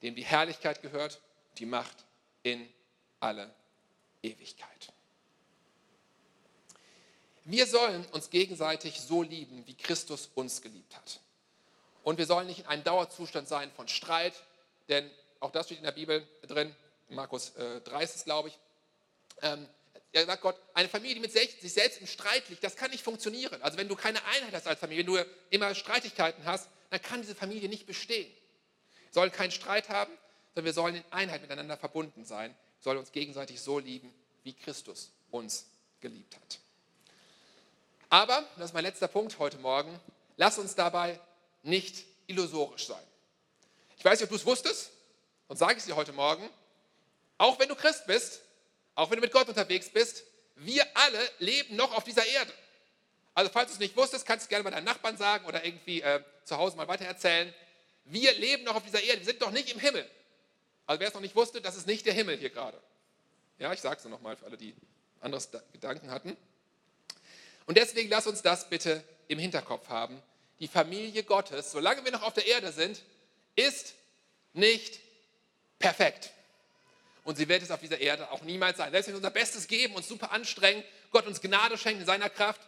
[0.04, 1.20] dem die Herrlichkeit gehört,
[1.58, 2.06] die Macht
[2.44, 2.72] in
[3.20, 3.54] alle
[4.22, 4.94] Ewigkeit.
[7.46, 11.20] Wir sollen uns gegenseitig so lieben, wie Christus uns geliebt hat.
[12.04, 14.34] Und wir sollen nicht in einem Dauerzustand sein von Streit,
[14.88, 16.76] denn auch das steht in der Bibel drin,
[17.10, 18.60] Markus äh, 30, glaube ich.
[19.42, 19.68] Ähm,
[20.12, 23.04] er sagt Gott, eine Familie, die mit sich selbst im Streit liegt, das kann nicht
[23.04, 23.62] funktionieren.
[23.62, 27.22] Also wenn du keine Einheit hast als Familie, wenn du immer Streitigkeiten hast, dann kann
[27.22, 28.32] diese Familie nicht bestehen.
[29.06, 30.12] Wir sollen keinen Streit haben,
[30.56, 32.52] sondern wir sollen in Einheit miteinander verbunden sein.
[32.52, 34.12] Wir sollen uns gegenseitig so lieben,
[34.44, 35.68] wie Christus uns
[36.02, 36.60] geliebt hat.
[38.10, 40.00] Aber, das ist mein letzter Punkt heute Morgen,
[40.38, 41.20] lass uns dabei
[41.62, 43.04] nicht illusorisch sein.
[43.98, 44.92] Ich weiß nicht, ob du es wusstest,
[45.48, 46.48] und sage es dir heute Morgen,
[47.38, 48.42] auch wenn du Christ bist,
[49.00, 50.24] auch wenn du mit Gott unterwegs bist,
[50.56, 52.52] wir alle leben noch auf dieser Erde.
[53.34, 55.64] Also falls du es nicht wusstest, kannst du es gerne mal deinen Nachbarn sagen oder
[55.64, 57.54] irgendwie äh, zu Hause mal weitererzählen.
[58.04, 60.06] Wir leben noch auf dieser Erde, wir sind noch nicht im Himmel.
[60.86, 62.78] Also wer es noch nicht wusste, das ist nicht der Himmel hier gerade.
[63.58, 64.76] Ja, ich sage es nochmal für alle, die
[65.22, 66.36] anderes Gedanken hatten.
[67.68, 70.22] Und deswegen lass uns das bitte im Hinterkopf haben.
[70.60, 73.02] Die Familie Gottes, solange wir noch auf der Erde sind,
[73.56, 73.94] ist
[74.54, 75.00] nicht
[75.78, 76.32] perfekt.
[77.24, 78.92] Und sie wird es auf dieser Erde auch niemals sein.
[78.92, 82.30] Selbst wenn wir unser Bestes geben, uns super anstrengen, Gott uns Gnade schenkt in seiner
[82.30, 82.62] Kraft,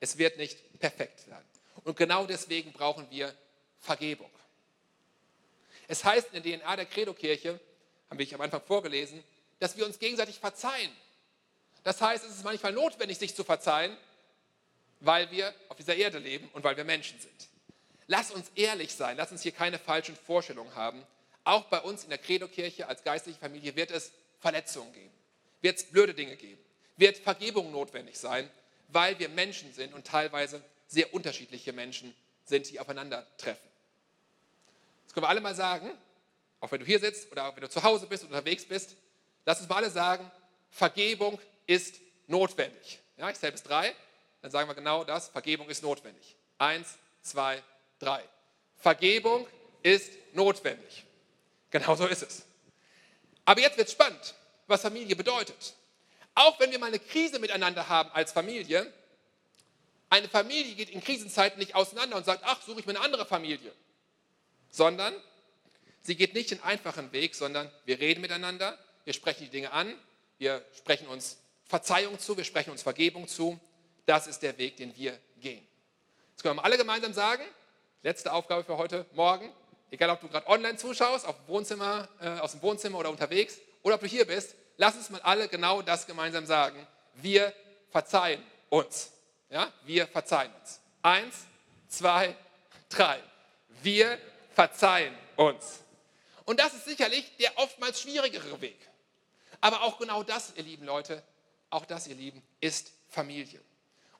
[0.00, 1.44] es wird nicht perfekt werden.
[1.84, 3.34] Und genau deswegen brauchen wir
[3.80, 4.30] Vergebung.
[5.88, 7.60] Es heißt in der DNA der Credo-Kirche,
[8.10, 9.22] haben wir am Anfang vorgelesen,
[9.58, 10.90] dass wir uns gegenseitig verzeihen.
[11.82, 13.96] Das heißt, es ist manchmal notwendig, sich zu verzeihen,
[15.00, 17.48] weil wir auf dieser Erde leben und weil wir Menschen sind.
[18.08, 21.02] Lass uns ehrlich sein, lass uns hier keine falschen Vorstellungen haben.
[21.46, 25.12] Auch bei uns in der Credo-Kirche als geistliche Familie wird es Verletzungen geben,
[25.60, 26.60] wird es blöde Dinge geben,
[26.96, 28.50] wird Vergebung notwendig sein,
[28.88, 32.12] weil wir Menschen sind und teilweise sehr unterschiedliche Menschen
[32.46, 33.70] sind, die aufeinandertreffen.
[35.04, 35.88] Das können wir alle mal sagen,
[36.58, 38.96] auch wenn du hier sitzt oder auch wenn du zu Hause bist und unterwegs bist,
[39.44, 40.28] lass uns mal alle sagen,
[40.70, 42.98] Vergebung ist notwendig.
[43.18, 43.94] Ja, ich zähle bis drei,
[44.42, 46.34] dann sagen wir genau das, Vergebung ist notwendig.
[46.58, 47.62] Eins, zwei,
[48.00, 48.24] drei.
[48.78, 49.46] Vergebung
[49.84, 51.06] ist notwendig.
[51.70, 52.44] Genau so ist es.
[53.44, 54.34] Aber jetzt wird spannend,
[54.66, 55.74] was Familie bedeutet.
[56.34, 58.92] Auch wenn wir mal eine Krise miteinander haben als Familie,
[60.10, 63.26] eine Familie geht in Krisenzeiten nicht auseinander und sagt, ach, suche ich mir eine andere
[63.26, 63.72] Familie,
[64.70, 65.14] sondern
[66.02, 69.94] sie geht nicht den einfachen Weg, sondern wir reden miteinander, wir sprechen die Dinge an,
[70.38, 73.58] wir sprechen uns Verzeihung zu, wir sprechen uns Vergebung zu.
[74.04, 75.66] Das ist der Weg, den wir gehen.
[76.34, 77.42] Das können wir alle gemeinsam sagen.
[78.02, 79.50] Letzte Aufgabe für heute Morgen.
[79.90, 84.00] Egal, ob du gerade online zuschaust, Wohnzimmer, äh, aus dem Wohnzimmer oder unterwegs, oder ob
[84.00, 86.86] du hier bist, lass uns mal alle genau das gemeinsam sagen.
[87.14, 87.52] Wir
[87.90, 89.12] verzeihen uns.
[89.48, 90.80] Ja, wir verzeihen uns.
[91.02, 91.46] Eins,
[91.88, 92.34] zwei,
[92.88, 93.20] drei.
[93.82, 94.18] Wir
[94.54, 95.82] verzeihen uns.
[96.44, 98.78] Und das ist sicherlich der oftmals schwierigere Weg.
[99.60, 101.22] Aber auch genau das, ihr lieben Leute,
[101.70, 103.60] auch das, ihr Lieben, ist Familie.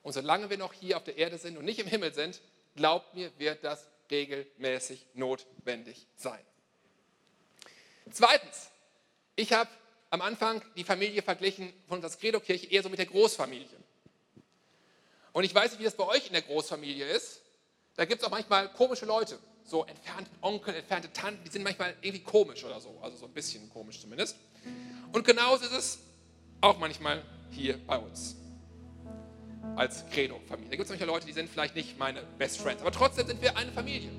[0.01, 2.41] Und solange wir noch hier auf der Erde sind und nicht im Himmel sind,
[2.75, 6.39] glaubt mir, wird das regelmäßig notwendig sein.
[8.11, 8.69] Zweitens,
[9.35, 9.69] ich habe
[10.09, 13.67] am Anfang die Familie verglichen von unserer Credo-Kirche eher so mit der Großfamilie.
[15.33, 17.41] Und ich weiß nicht, wie das bei euch in der Großfamilie ist.
[17.95, 21.95] Da gibt es auch manchmal komische Leute, so entfernte Onkel, entfernte Tanten, die sind manchmal
[22.01, 24.37] irgendwie komisch oder so, also so ein bisschen komisch zumindest.
[25.11, 25.99] Und genauso ist es
[26.61, 28.35] auch manchmal hier bei uns
[29.75, 30.69] als Credo-Familie.
[30.69, 33.41] Da gibt es manchmal Leute, die sind vielleicht nicht meine Best Friends, aber trotzdem sind
[33.41, 34.09] wir eine Familie.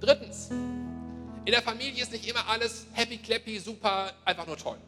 [0.00, 4.78] Drittens, in der Familie ist nicht immer alles happy, clappy, super, einfach nur toll.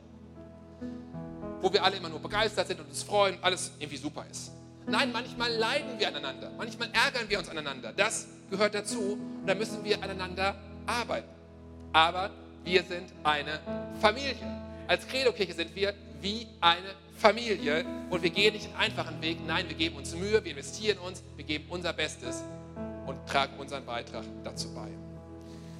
[1.60, 4.52] Wo wir alle immer nur begeistert sind und uns freuen, alles irgendwie super ist.
[4.86, 7.92] Nein, manchmal leiden wir aneinander, manchmal ärgern wir uns aneinander.
[7.92, 11.28] Das gehört dazu und da müssen wir aneinander arbeiten.
[11.92, 12.30] Aber
[12.64, 13.60] wir sind eine
[14.00, 14.36] Familie.
[14.88, 19.38] Als Credo-Kirche sind wir wie eine Familie und wir gehen nicht den einfachen Weg.
[19.46, 22.42] Nein, wir geben uns Mühe, wir investieren uns, wir geben unser Bestes
[23.06, 24.88] und tragen unseren Beitrag dazu bei.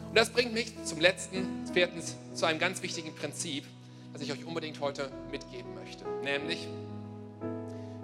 [0.09, 3.65] Und das bringt mich zum letzten, viertens, zu einem ganz wichtigen Prinzip,
[4.13, 6.05] das ich euch unbedingt heute mitgeben möchte.
[6.23, 6.69] Nämlich,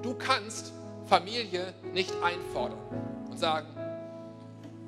[0.02, 0.72] du kannst
[1.06, 2.80] Familie nicht einfordern
[3.30, 3.68] und sagen,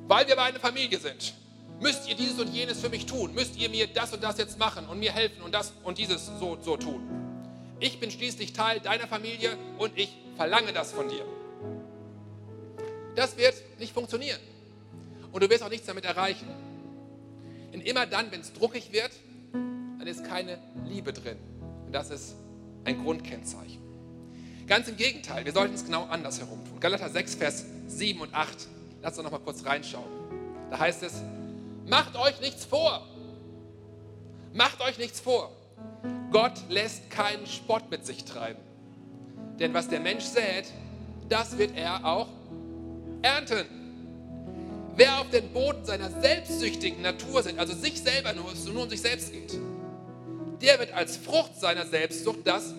[0.08, 1.34] weil wir eine Familie sind,
[1.78, 4.58] müsst ihr dieses und jenes für mich tun, müsst ihr mir das und das jetzt
[4.58, 7.19] machen und mir helfen und das und dieses so, so tun.
[7.80, 11.24] Ich bin schließlich Teil deiner Familie und ich verlange das von dir.
[13.16, 14.38] Das wird nicht funktionieren.
[15.32, 16.46] Und du wirst auch nichts damit erreichen.
[17.72, 19.10] Denn immer dann, wenn es druckig wird,
[19.52, 21.38] dann ist keine Liebe drin.
[21.86, 22.34] Und das ist
[22.84, 23.80] ein Grundkennzeichen.
[24.66, 26.78] Ganz im Gegenteil, wir sollten es genau andersherum tun.
[26.80, 28.68] Galater 6, Vers 7 und 8.
[29.02, 30.08] Lass uns noch mal kurz reinschauen.
[30.70, 31.22] Da heißt es,
[31.86, 33.06] macht euch nichts vor.
[34.52, 35.50] Macht euch nichts vor.
[36.30, 38.60] Gott lässt keinen Spott mit sich treiben.
[39.58, 40.66] Denn was der Mensch sät,
[41.28, 42.28] das wird er auch
[43.22, 43.66] ernten.
[44.96, 49.00] Wer auf den Boden seiner selbstsüchtigen Natur sind, also sich selber nur, nur um sich
[49.00, 49.58] selbst geht,
[50.60, 52.74] der wird als Frucht seiner Selbstsucht das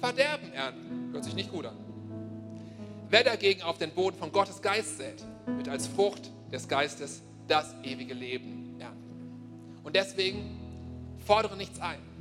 [0.00, 1.10] Verderben ernten.
[1.12, 1.76] Hört sich nicht gut an.
[3.08, 7.74] Wer dagegen auf den Boden von Gottes Geist sät, wird als Frucht des Geistes das
[7.82, 9.80] ewige Leben ernten.
[9.84, 10.58] Und deswegen
[11.24, 12.11] fordere nichts ein.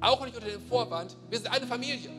[0.00, 2.10] Auch nicht unter dem Vorwand, wir sind eine Familie.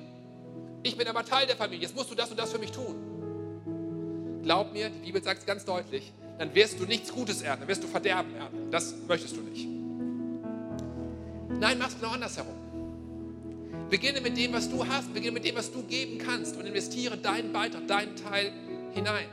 [0.83, 1.83] Ich bin aber Teil der Familie.
[1.83, 4.41] Jetzt musst du das und das für mich tun.
[4.43, 7.69] Glaub mir, die Bibel sagt es ganz deutlich, dann wirst du nichts Gutes ernten, dann
[7.69, 8.71] wirst du Verderben ernten.
[8.71, 9.67] Das möchtest du nicht.
[11.59, 12.55] Nein, mach es genau andersherum.
[13.89, 17.17] Beginne mit dem, was du hast, beginne mit dem, was du geben kannst und investiere
[17.17, 18.51] deinen Beitrag, deinen Teil
[18.93, 19.27] hinein.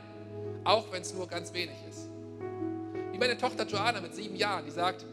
[0.63, 2.09] Auch wenn es nur ganz wenig ist.
[3.11, 5.05] Wie meine Tochter Joanna mit sieben Jahren, die sagt,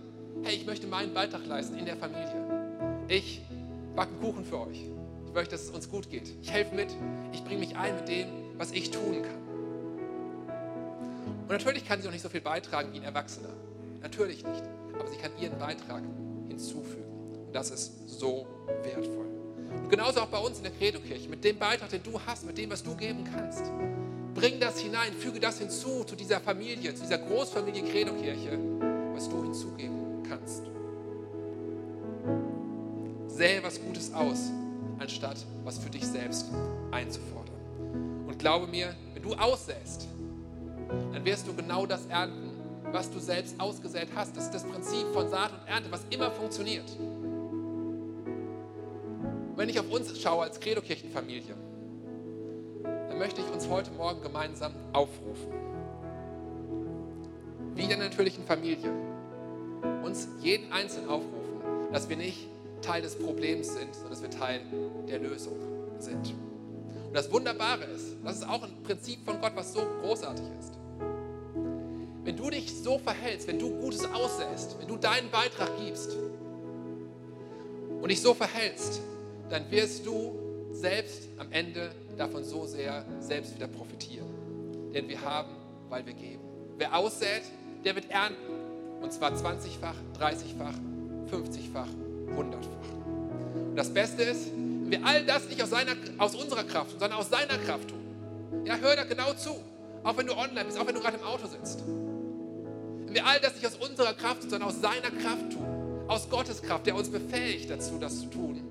[0.42, 2.45] hey, ich möchte meinen Beitrag leisten in der Familie.
[3.08, 3.40] Ich
[3.94, 4.82] backe Kuchen für euch.
[5.26, 6.32] Ich möchte, dass es uns gut geht.
[6.42, 6.88] Ich helfe mit.
[7.32, 9.46] Ich bringe mich ein mit dem, was ich tun kann.
[11.42, 13.50] Und natürlich kann sie auch nicht so viel beitragen wie ein Erwachsener.
[14.02, 14.62] Natürlich nicht.
[14.98, 16.02] Aber sie kann ihren Beitrag
[16.48, 17.04] hinzufügen.
[17.46, 18.46] Und das ist so
[18.82, 19.26] wertvoll.
[19.82, 21.28] Und genauso auch bei uns in der Credo-Kirche.
[21.28, 23.70] Mit dem Beitrag, den du hast, mit dem, was du geben kannst.
[24.34, 28.58] Bring das hinein, füge das hinzu zu dieser Familie, zu dieser Großfamilie Credo-Kirche,
[29.14, 30.75] was du hinzugeben kannst.
[33.36, 34.50] Sähe was Gutes aus,
[34.98, 36.46] anstatt was für dich selbst
[36.90, 38.24] einzufordern.
[38.26, 40.08] Und glaube mir, wenn du aussäst,
[41.12, 42.50] dann wirst du genau das ernten,
[42.92, 44.34] was du selbst ausgesät hast.
[44.38, 46.90] Das ist das Prinzip von Saat und Ernte, was immer funktioniert.
[49.54, 51.56] Wenn ich auf uns schaue als Credo-Kirchenfamilie,
[52.82, 55.52] dann möchte ich uns heute Morgen gemeinsam aufrufen.
[57.74, 58.90] Wie in der natürlichen Familie.
[60.02, 62.48] Uns jeden Einzelnen aufrufen, dass wir nicht
[62.82, 64.60] Teil des Problems sind, sondern dass wir Teil
[65.08, 65.56] der Lösung
[65.98, 66.34] sind.
[67.06, 70.72] Und das Wunderbare ist, das ist auch ein Prinzip von Gott, was so großartig ist.
[72.24, 76.16] Wenn du dich so verhältst, wenn du Gutes aussäst, wenn du deinen Beitrag gibst
[78.02, 79.00] und dich so verhältst,
[79.48, 80.34] dann wirst du
[80.72, 84.26] selbst am Ende davon so sehr selbst wieder profitieren.
[84.92, 85.50] Denn wir haben,
[85.88, 86.42] weil wir geben.
[86.78, 87.42] Wer aussät,
[87.84, 89.00] der wird ernten.
[89.00, 90.74] Und zwar 20-fach, 30-fach,
[91.30, 91.88] 50-fach,
[92.28, 92.96] 100-fach.
[93.70, 97.12] Und das Beste ist, wenn wir all das nicht aus, seiner, aus unserer Kraft, sondern
[97.12, 98.64] aus seiner Kraft tun.
[98.64, 99.56] Ja, hör da genau zu.
[100.04, 101.82] Auch wenn du online bist, auch wenn du gerade im Auto sitzt.
[101.86, 105.66] Wenn wir all das nicht aus unserer Kraft, sondern aus seiner Kraft tun,
[106.06, 108.62] aus Gottes Kraft, der uns befähigt dazu, das zu tun,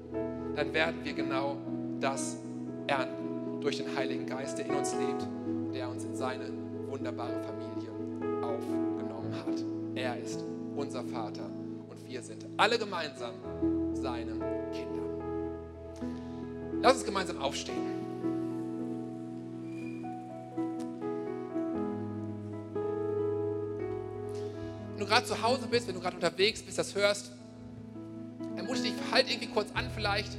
[0.55, 1.57] dann werden wir genau
[1.99, 2.37] das
[2.87, 5.27] ernten durch den Heiligen Geist, der in uns lebt,
[5.73, 6.45] der uns in seine
[6.87, 7.89] wunderbare Familie
[8.41, 9.63] aufgenommen hat.
[9.95, 10.43] Er ist
[10.75, 11.49] unser Vater
[12.15, 13.33] wir sind alle gemeinsam
[13.93, 14.31] seine
[14.71, 15.03] Kinder.
[16.81, 17.75] Lass uns gemeinsam aufstehen.
[24.91, 27.33] Wenn du gerade zu Hause bist, wenn du gerade unterwegs bist, das hörst,
[28.55, 30.37] ermutige dich, halt irgendwie kurz an vielleicht.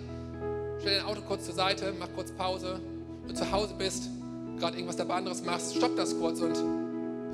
[0.81, 2.81] Stell dein Auto kurz zur Seite, mach kurz Pause.
[3.21, 4.09] Wenn du zu Hause bist,
[4.59, 6.57] gerade irgendwas dabei anderes machst, stopp das kurz und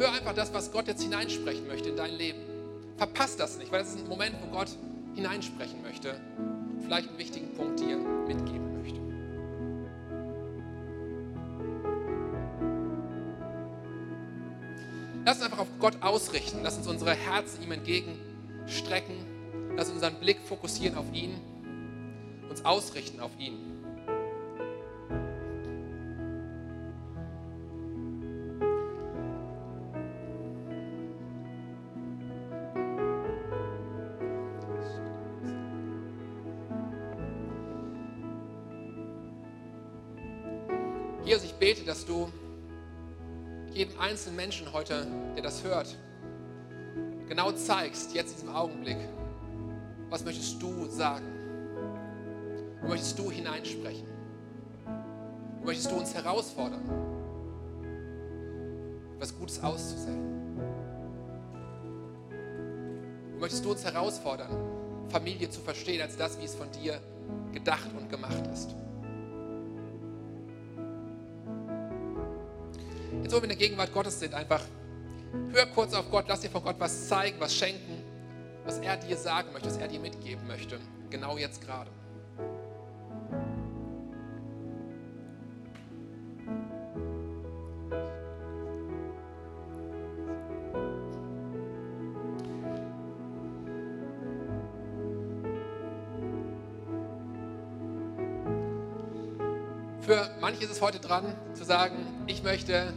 [0.00, 2.51] hör einfach das, was Gott jetzt hineinsprechen möchte in dein Leben.
[2.96, 4.68] Verpasst das nicht, weil das ist ein Moment, wo Gott
[5.14, 6.20] hineinsprechen möchte.
[6.80, 9.00] Vielleicht einen wichtigen Punkt dir mitgeben möchte.
[15.24, 16.60] Lass uns einfach auf Gott ausrichten.
[16.62, 19.14] Lass uns unsere Herzen ihm entgegenstrecken.
[19.76, 21.40] Lass uns unseren Blick fokussieren auf ihn.
[22.50, 23.71] Uns ausrichten auf ihn.
[44.22, 45.04] Einzelnen Menschen heute,
[45.34, 45.96] der das hört,
[47.28, 48.98] genau zeigst, jetzt in diesem Augenblick,
[50.10, 51.26] was möchtest du sagen?
[52.82, 54.06] Wo möchtest du hineinsprechen?
[55.58, 56.88] Wo möchtest du uns herausfordern,
[59.18, 60.22] was Gutes auszusehen?
[63.32, 64.56] Wo möchtest du uns herausfordern,
[65.08, 67.00] Familie zu verstehen als das, wie es von dir
[67.52, 68.76] gedacht und gemacht ist?
[73.22, 74.62] jetzt wo wir in der Gegenwart Gottes sind, einfach
[75.52, 78.02] hör kurz auf Gott, lass dir von Gott was zeigen, was schenken,
[78.64, 80.78] was er dir sagen möchte, was er dir mitgeben möchte,
[81.10, 81.90] genau jetzt gerade.
[100.00, 101.94] Für manche ist es heute dran zu sagen,
[102.26, 102.92] ich möchte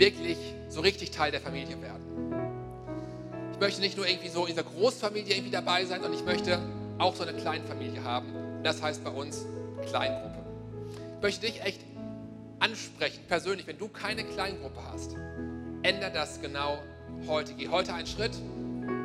[0.00, 2.00] wirklich so richtig Teil der Familie werden.
[3.52, 6.58] Ich möchte nicht nur irgendwie so in dieser Großfamilie irgendwie dabei sein, sondern ich möchte
[6.98, 8.28] auch so eine Kleinfamilie haben.
[8.64, 9.44] Das heißt bei uns
[9.86, 10.38] Kleingruppe.
[11.16, 11.82] Ich möchte dich echt
[12.60, 15.14] ansprechen, persönlich, wenn du keine Kleingruppe hast,
[15.82, 16.78] ändere das genau
[17.26, 17.52] heute.
[17.52, 18.32] Geh heute einen Schritt,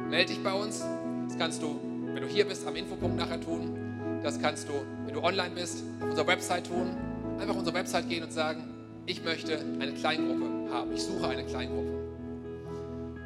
[0.09, 0.79] melde dich bei uns.
[1.27, 1.77] Das kannst du,
[2.13, 4.21] wenn du hier bist, am Infopunkt nachher tun.
[4.23, 4.73] Das kannst du,
[5.05, 6.95] wenn du online bist, auf unserer Website tun.
[7.37, 8.63] Einfach auf unsere Website gehen und sagen,
[9.05, 10.91] ich möchte eine Kleingruppe haben.
[10.93, 11.93] Ich suche eine Kleingruppe.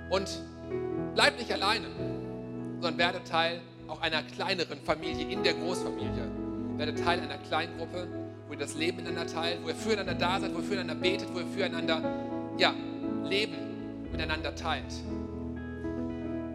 [0.10, 0.42] Und
[1.16, 1.88] bleib nicht alleine,
[2.80, 6.30] sondern werde Teil auch einer kleineren Familie in der Großfamilie.
[6.78, 8.08] Werde Teil einer Kleingruppe,
[8.48, 11.34] wo ihr das Leben miteinander teilt, wo ihr füreinander da seid, wo ihr füreinander betet,
[11.34, 12.02] wo ihr füreinander
[12.58, 12.74] ja,
[13.26, 13.56] Leben
[14.12, 14.94] miteinander teilt.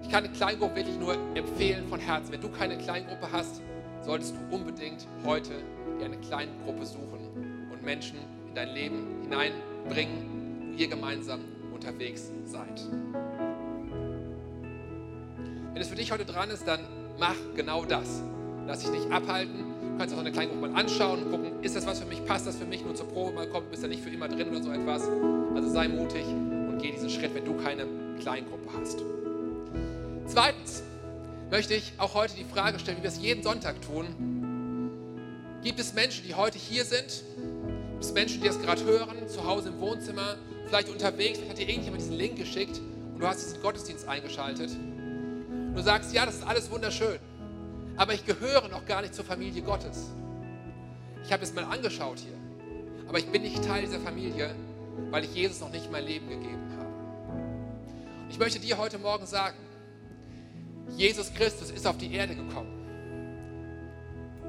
[0.03, 2.33] Ich kann eine Kleingruppe wirklich nur empfehlen von Herzen.
[2.33, 3.63] Wenn du keine Kleingruppe hast,
[4.03, 5.53] solltest du unbedingt heute
[5.99, 10.34] dir eine Kleingruppe suchen und Menschen in dein Leben hineinbringen,
[10.77, 11.41] ihr gemeinsam
[11.73, 12.83] unterwegs seid.
[15.73, 16.81] Wenn es für dich heute dran ist, dann
[17.19, 18.23] mach genau das.
[18.67, 19.75] Lass dich nicht abhalten.
[19.93, 22.47] Du kannst auch eine Kleingruppe mal anschauen und gucken, ist das was für mich, passt
[22.47, 24.63] das für mich, nur zur Probe mal kommen, bist ja nicht für immer drin oder
[24.63, 25.09] so etwas.
[25.55, 27.87] Also sei mutig und geh diesen Schritt, wenn du keine
[28.21, 29.03] Kleingruppe hast.
[30.27, 30.83] Zweitens
[31.51, 34.07] möchte ich auch heute die Frage stellen, wie wir es jeden Sonntag tun.
[35.63, 37.23] Gibt es Menschen, die heute hier sind?
[37.93, 41.59] Gibt es Menschen, die das gerade hören, zu Hause im Wohnzimmer, vielleicht unterwegs, vielleicht hat
[41.59, 42.81] dir irgendjemand diesen Link geschickt
[43.15, 44.71] und du hast diesen Gottesdienst eingeschaltet.
[44.71, 47.19] Und du sagst, ja, das ist alles wunderschön,
[47.97, 50.11] aber ich gehöre noch gar nicht zur Familie Gottes.
[51.25, 52.37] Ich habe es mal angeschaut hier,
[53.09, 54.55] aber ich bin nicht Teil dieser Familie,
[55.11, 56.85] weil ich Jesus noch nicht mein Leben gegeben habe.
[58.31, 59.57] Ich möchte dir heute Morgen sagen,
[60.97, 62.71] Jesus Christus ist auf die Erde gekommen.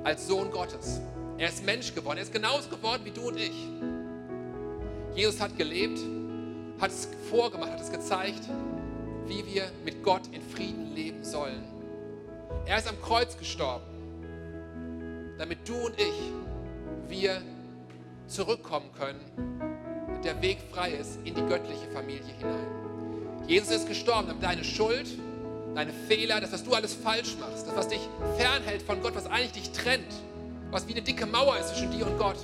[0.03, 0.99] Als Sohn Gottes.
[1.37, 2.17] Er ist Mensch geworden.
[2.17, 3.67] Er ist genauso geworden wie du und ich.
[5.15, 5.99] Jesus hat gelebt,
[6.81, 8.41] hat es vorgemacht, hat es gezeigt,
[9.27, 11.63] wie wir mit Gott in Frieden leben sollen.
[12.65, 13.85] Er ist am Kreuz gestorben,
[15.37, 16.31] damit du und ich,
[17.07, 17.41] wir
[18.27, 19.21] zurückkommen können,
[20.07, 22.67] damit der Weg frei ist in die göttliche Familie hinein.
[23.47, 25.07] Jesus ist gestorben, damit deine Schuld,
[25.75, 28.01] deine Fehler, das, was du alles falsch machst, das, was dich
[28.37, 30.13] fernhält von Gott, was eigentlich dich trennt,
[30.71, 32.37] was wie eine dicke Mauer ist zwischen dir und Gott,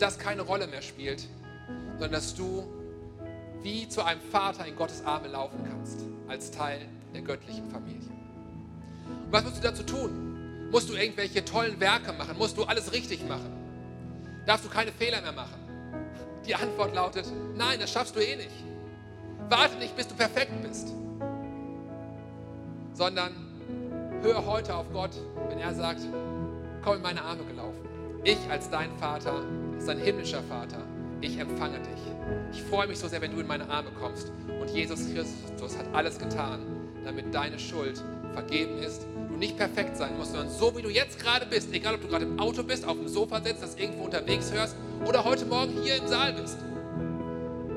[0.00, 1.26] dass das keine Rolle mehr spielt,
[1.92, 2.64] sondern dass du
[3.62, 6.80] wie zu einem Vater in Gottes Arme laufen kannst, als Teil
[7.14, 8.10] der göttlichen Familie.
[9.24, 10.70] Und was musst du dazu tun?
[10.70, 12.36] Musst du irgendwelche tollen Werke machen?
[12.36, 13.52] Musst du alles richtig machen?
[14.46, 15.58] Darfst du keine Fehler mehr machen?
[16.46, 17.26] Die Antwort lautet,
[17.56, 18.64] nein, das schaffst du eh nicht.
[19.48, 20.92] Warte nicht, bis du perfekt bist
[22.94, 23.32] sondern
[24.22, 25.10] hör heute auf Gott,
[25.48, 26.00] wenn er sagt,
[26.82, 27.80] komm in meine Arme gelaufen.
[28.22, 29.42] Ich als dein Vater,
[29.74, 30.78] als dein himmlischer Vater,
[31.20, 32.04] ich empfange dich.
[32.52, 34.30] Ich freue mich so sehr, wenn du in meine Arme kommst.
[34.60, 36.60] Und Jesus Christus hat alles getan,
[37.04, 39.06] damit deine Schuld vergeben ist.
[39.28, 42.08] Du nicht perfekt sein musst, sondern so wie du jetzt gerade bist, egal ob du
[42.08, 45.72] gerade im Auto bist, auf dem Sofa sitzt, das irgendwo unterwegs hörst oder heute Morgen
[45.82, 46.58] hier im Saal bist.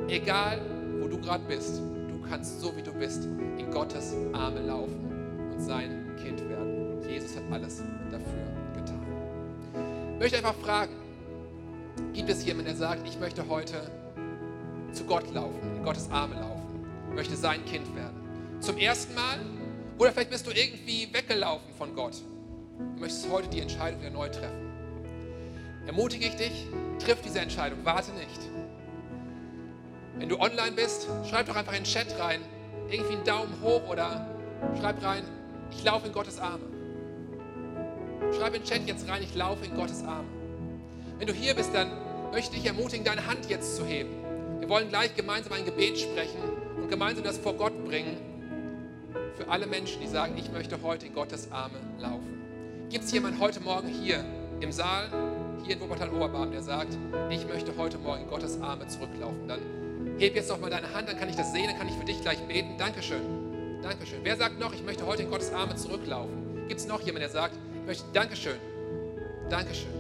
[0.08, 0.62] Egal,
[1.00, 3.26] wo du gerade bist, du kannst so wie du bist
[3.58, 5.12] in Gottes Arme laufen
[5.52, 7.02] und sein Kind werden.
[7.08, 7.82] Jesus hat alles
[8.12, 9.06] dafür getan.
[10.14, 10.94] Ich möchte einfach fragen,
[12.14, 13.92] gibt es jemanden, der sagt, ich möchte heute
[14.92, 18.60] zu Gott laufen, in Gottes Arme laufen, möchte sein Kind werden?
[18.60, 19.40] Zum ersten Mal?
[19.98, 22.22] Oder vielleicht bist du irgendwie weggelaufen von Gott
[22.80, 24.68] und möchtest heute die Entscheidung wieder neu treffen.
[25.88, 26.68] Ermutige ich dich,
[27.00, 28.40] triff diese Entscheidung, warte nicht.
[30.20, 32.42] Wenn du online bist, schreib doch einfach in den Chat rein,
[32.90, 34.28] irgendwie einen Daumen hoch oder
[34.80, 35.24] schreib rein,
[35.72, 36.64] ich laufe in Gottes Arme.
[38.36, 40.28] Schreib in den Chat jetzt rein, ich laufe in Gottes Arme.
[41.18, 41.90] Wenn du hier bist, dann
[42.32, 44.10] möchte ich dich ermutigen, deine Hand jetzt zu heben.
[44.60, 46.40] Wir wollen gleich gemeinsam ein Gebet sprechen
[46.78, 48.18] und gemeinsam das vor Gott bringen.
[49.36, 52.88] Für alle Menschen, die sagen, ich möchte heute in Gottes Arme laufen.
[52.90, 54.24] Gibt es jemanden heute Morgen hier
[54.60, 55.10] im Saal,
[55.64, 56.98] hier in Wuppertal-Oberbaden, der sagt,
[57.30, 59.48] ich möchte heute Morgen in Gottes Arme zurücklaufen?
[59.48, 59.60] Dann
[60.20, 62.06] heb jetzt doch mal deine Hand, dann kann ich das sehen, dann kann ich für
[62.06, 62.78] dich gleich beten.
[62.78, 63.82] Dankeschön.
[63.82, 64.20] Dankeschön.
[64.24, 66.68] Wer sagt noch, ich möchte heute in Gottes Arme zurücklaufen?
[66.68, 68.58] Gibt es noch jemanden, der sagt, ich möchte, Dankeschön.
[69.50, 69.97] Dankeschön.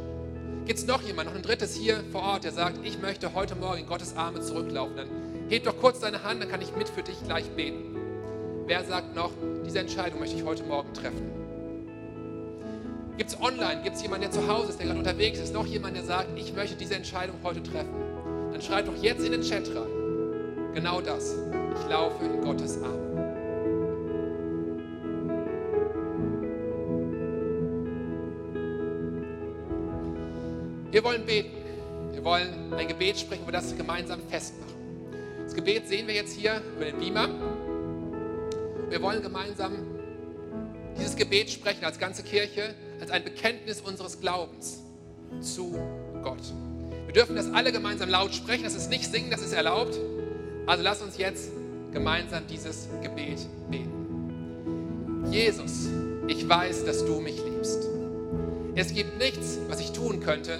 [0.67, 3.55] Gibt es noch jemanden, noch ein drittes hier vor Ort, der sagt, ich möchte heute
[3.55, 4.97] Morgen in Gottes Arme zurücklaufen?
[4.97, 5.07] Dann
[5.47, 7.95] heb doch kurz deine Hand, dann kann ich mit für dich gleich beten.
[8.65, 9.31] Wer sagt noch,
[9.65, 11.31] diese Entscheidung möchte ich heute Morgen treffen?
[13.15, 15.65] Gibt es online, gibt es jemanden, der zu Hause ist, der gerade unterwegs ist, noch
[15.65, 17.93] jemand, der sagt, ich möchte diese Entscheidung heute treffen?
[18.51, 20.73] Dann schreib doch jetzt in den Chat rein.
[20.73, 21.33] Genau das.
[21.79, 23.06] Ich laufe in Gottes Arme.
[30.91, 31.51] Wir wollen beten.
[32.11, 34.73] Wir wollen ein Gebet sprechen, wo wir das gemeinsam festmachen.
[35.43, 37.29] Das Gebet sehen wir jetzt hier über den Beamer.
[38.89, 39.73] Wir wollen gemeinsam
[40.97, 44.81] dieses Gebet sprechen als ganze Kirche, als ein Bekenntnis unseres Glaubens
[45.41, 45.77] zu
[46.23, 46.41] Gott.
[47.05, 48.63] Wir dürfen das alle gemeinsam laut sprechen.
[48.63, 49.97] Das ist nicht singen, das ist erlaubt.
[50.65, 51.51] Also lass uns jetzt
[51.91, 55.27] gemeinsam dieses Gebet beten.
[55.31, 55.89] Jesus,
[56.27, 57.87] ich weiß, dass du mich liebst.
[58.75, 60.59] Es gibt nichts, was ich tun könnte,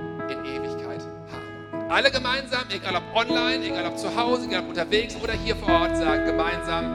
[0.31, 1.01] in Ewigkeit
[1.31, 1.83] habe.
[1.83, 5.55] Und alle gemeinsam, egal ob online, egal ob zu Hause, egal ob unterwegs oder hier
[5.55, 6.85] vor Ort, sagen gemeinsam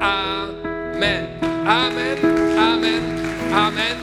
[0.00, 1.26] Amen.
[1.66, 2.18] Amen.
[2.58, 3.02] Amen.
[3.52, 3.96] Amen.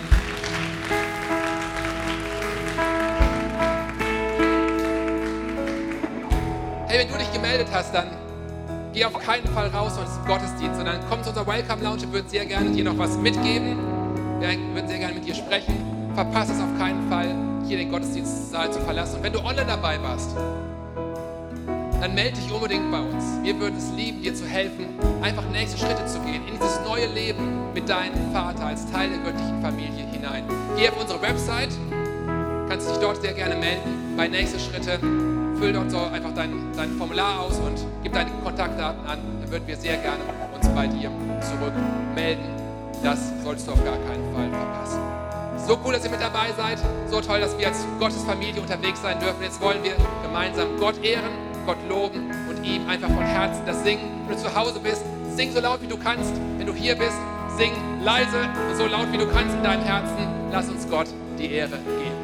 [6.87, 8.07] Hey, wenn du dich gemeldet hast, dann
[8.93, 12.01] geh auf keinen Fall raus aus dem Gottesdienst, sondern komm zu unserer Welcome Lounge.
[12.01, 13.77] Wir würden sehr gerne dir noch was mitgeben.
[14.39, 15.73] Wir würden sehr gerne mit dir sprechen.
[16.15, 17.33] Verpasse es auf keinen Fall,
[17.73, 19.17] hier den Gottesdienstsaal zu verlassen.
[19.17, 20.35] Und wenn du online dabei warst,
[21.99, 23.23] dann melde dich unbedingt bei uns.
[23.41, 24.85] Wir würden es lieben, dir zu helfen,
[25.23, 29.19] einfach nächste Schritte zu gehen, in dieses neue Leben mit deinem Vater als Teil der
[29.19, 30.43] göttlichen Familie hinein.
[30.77, 31.69] Geh auf unsere Website,
[32.69, 34.99] kannst dich dort sehr gerne melden bei nächste Schritte
[35.57, 39.19] füll dort so einfach dein, dein Formular aus und gib deine Kontaktdaten an.
[39.41, 40.19] Dann würden wir sehr gerne
[40.53, 41.09] uns bei dir
[41.41, 42.43] zurückmelden.
[43.01, 45.12] Das solltest du auf gar keinen Fall verpassen.
[45.65, 46.77] So cool, dass ihr mit dabei seid.
[47.09, 49.41] So toll, dass wir als Gottes Familie unterwegs sein dürfen.
[49.41, 51.31] Jetzt wollen wir gemeinsam Gott ehren,
[51.65, 54.25] Gott loben und ihm einfach von Herzen das singen.
[54.27, 55.03] Wenn du zu Hause bist,
[55.35, 56.33] sing so laut wie du kannst.
[56.57, 57.17] Wenn du hier bist,
[57.57, 57.71] sing
[58.03, 60.27] leise und so laut wie du kannst in deinem Herzen.
[60.51, 61.07] Lass uns Gott
[61.39, 62.22] die Ehre geben.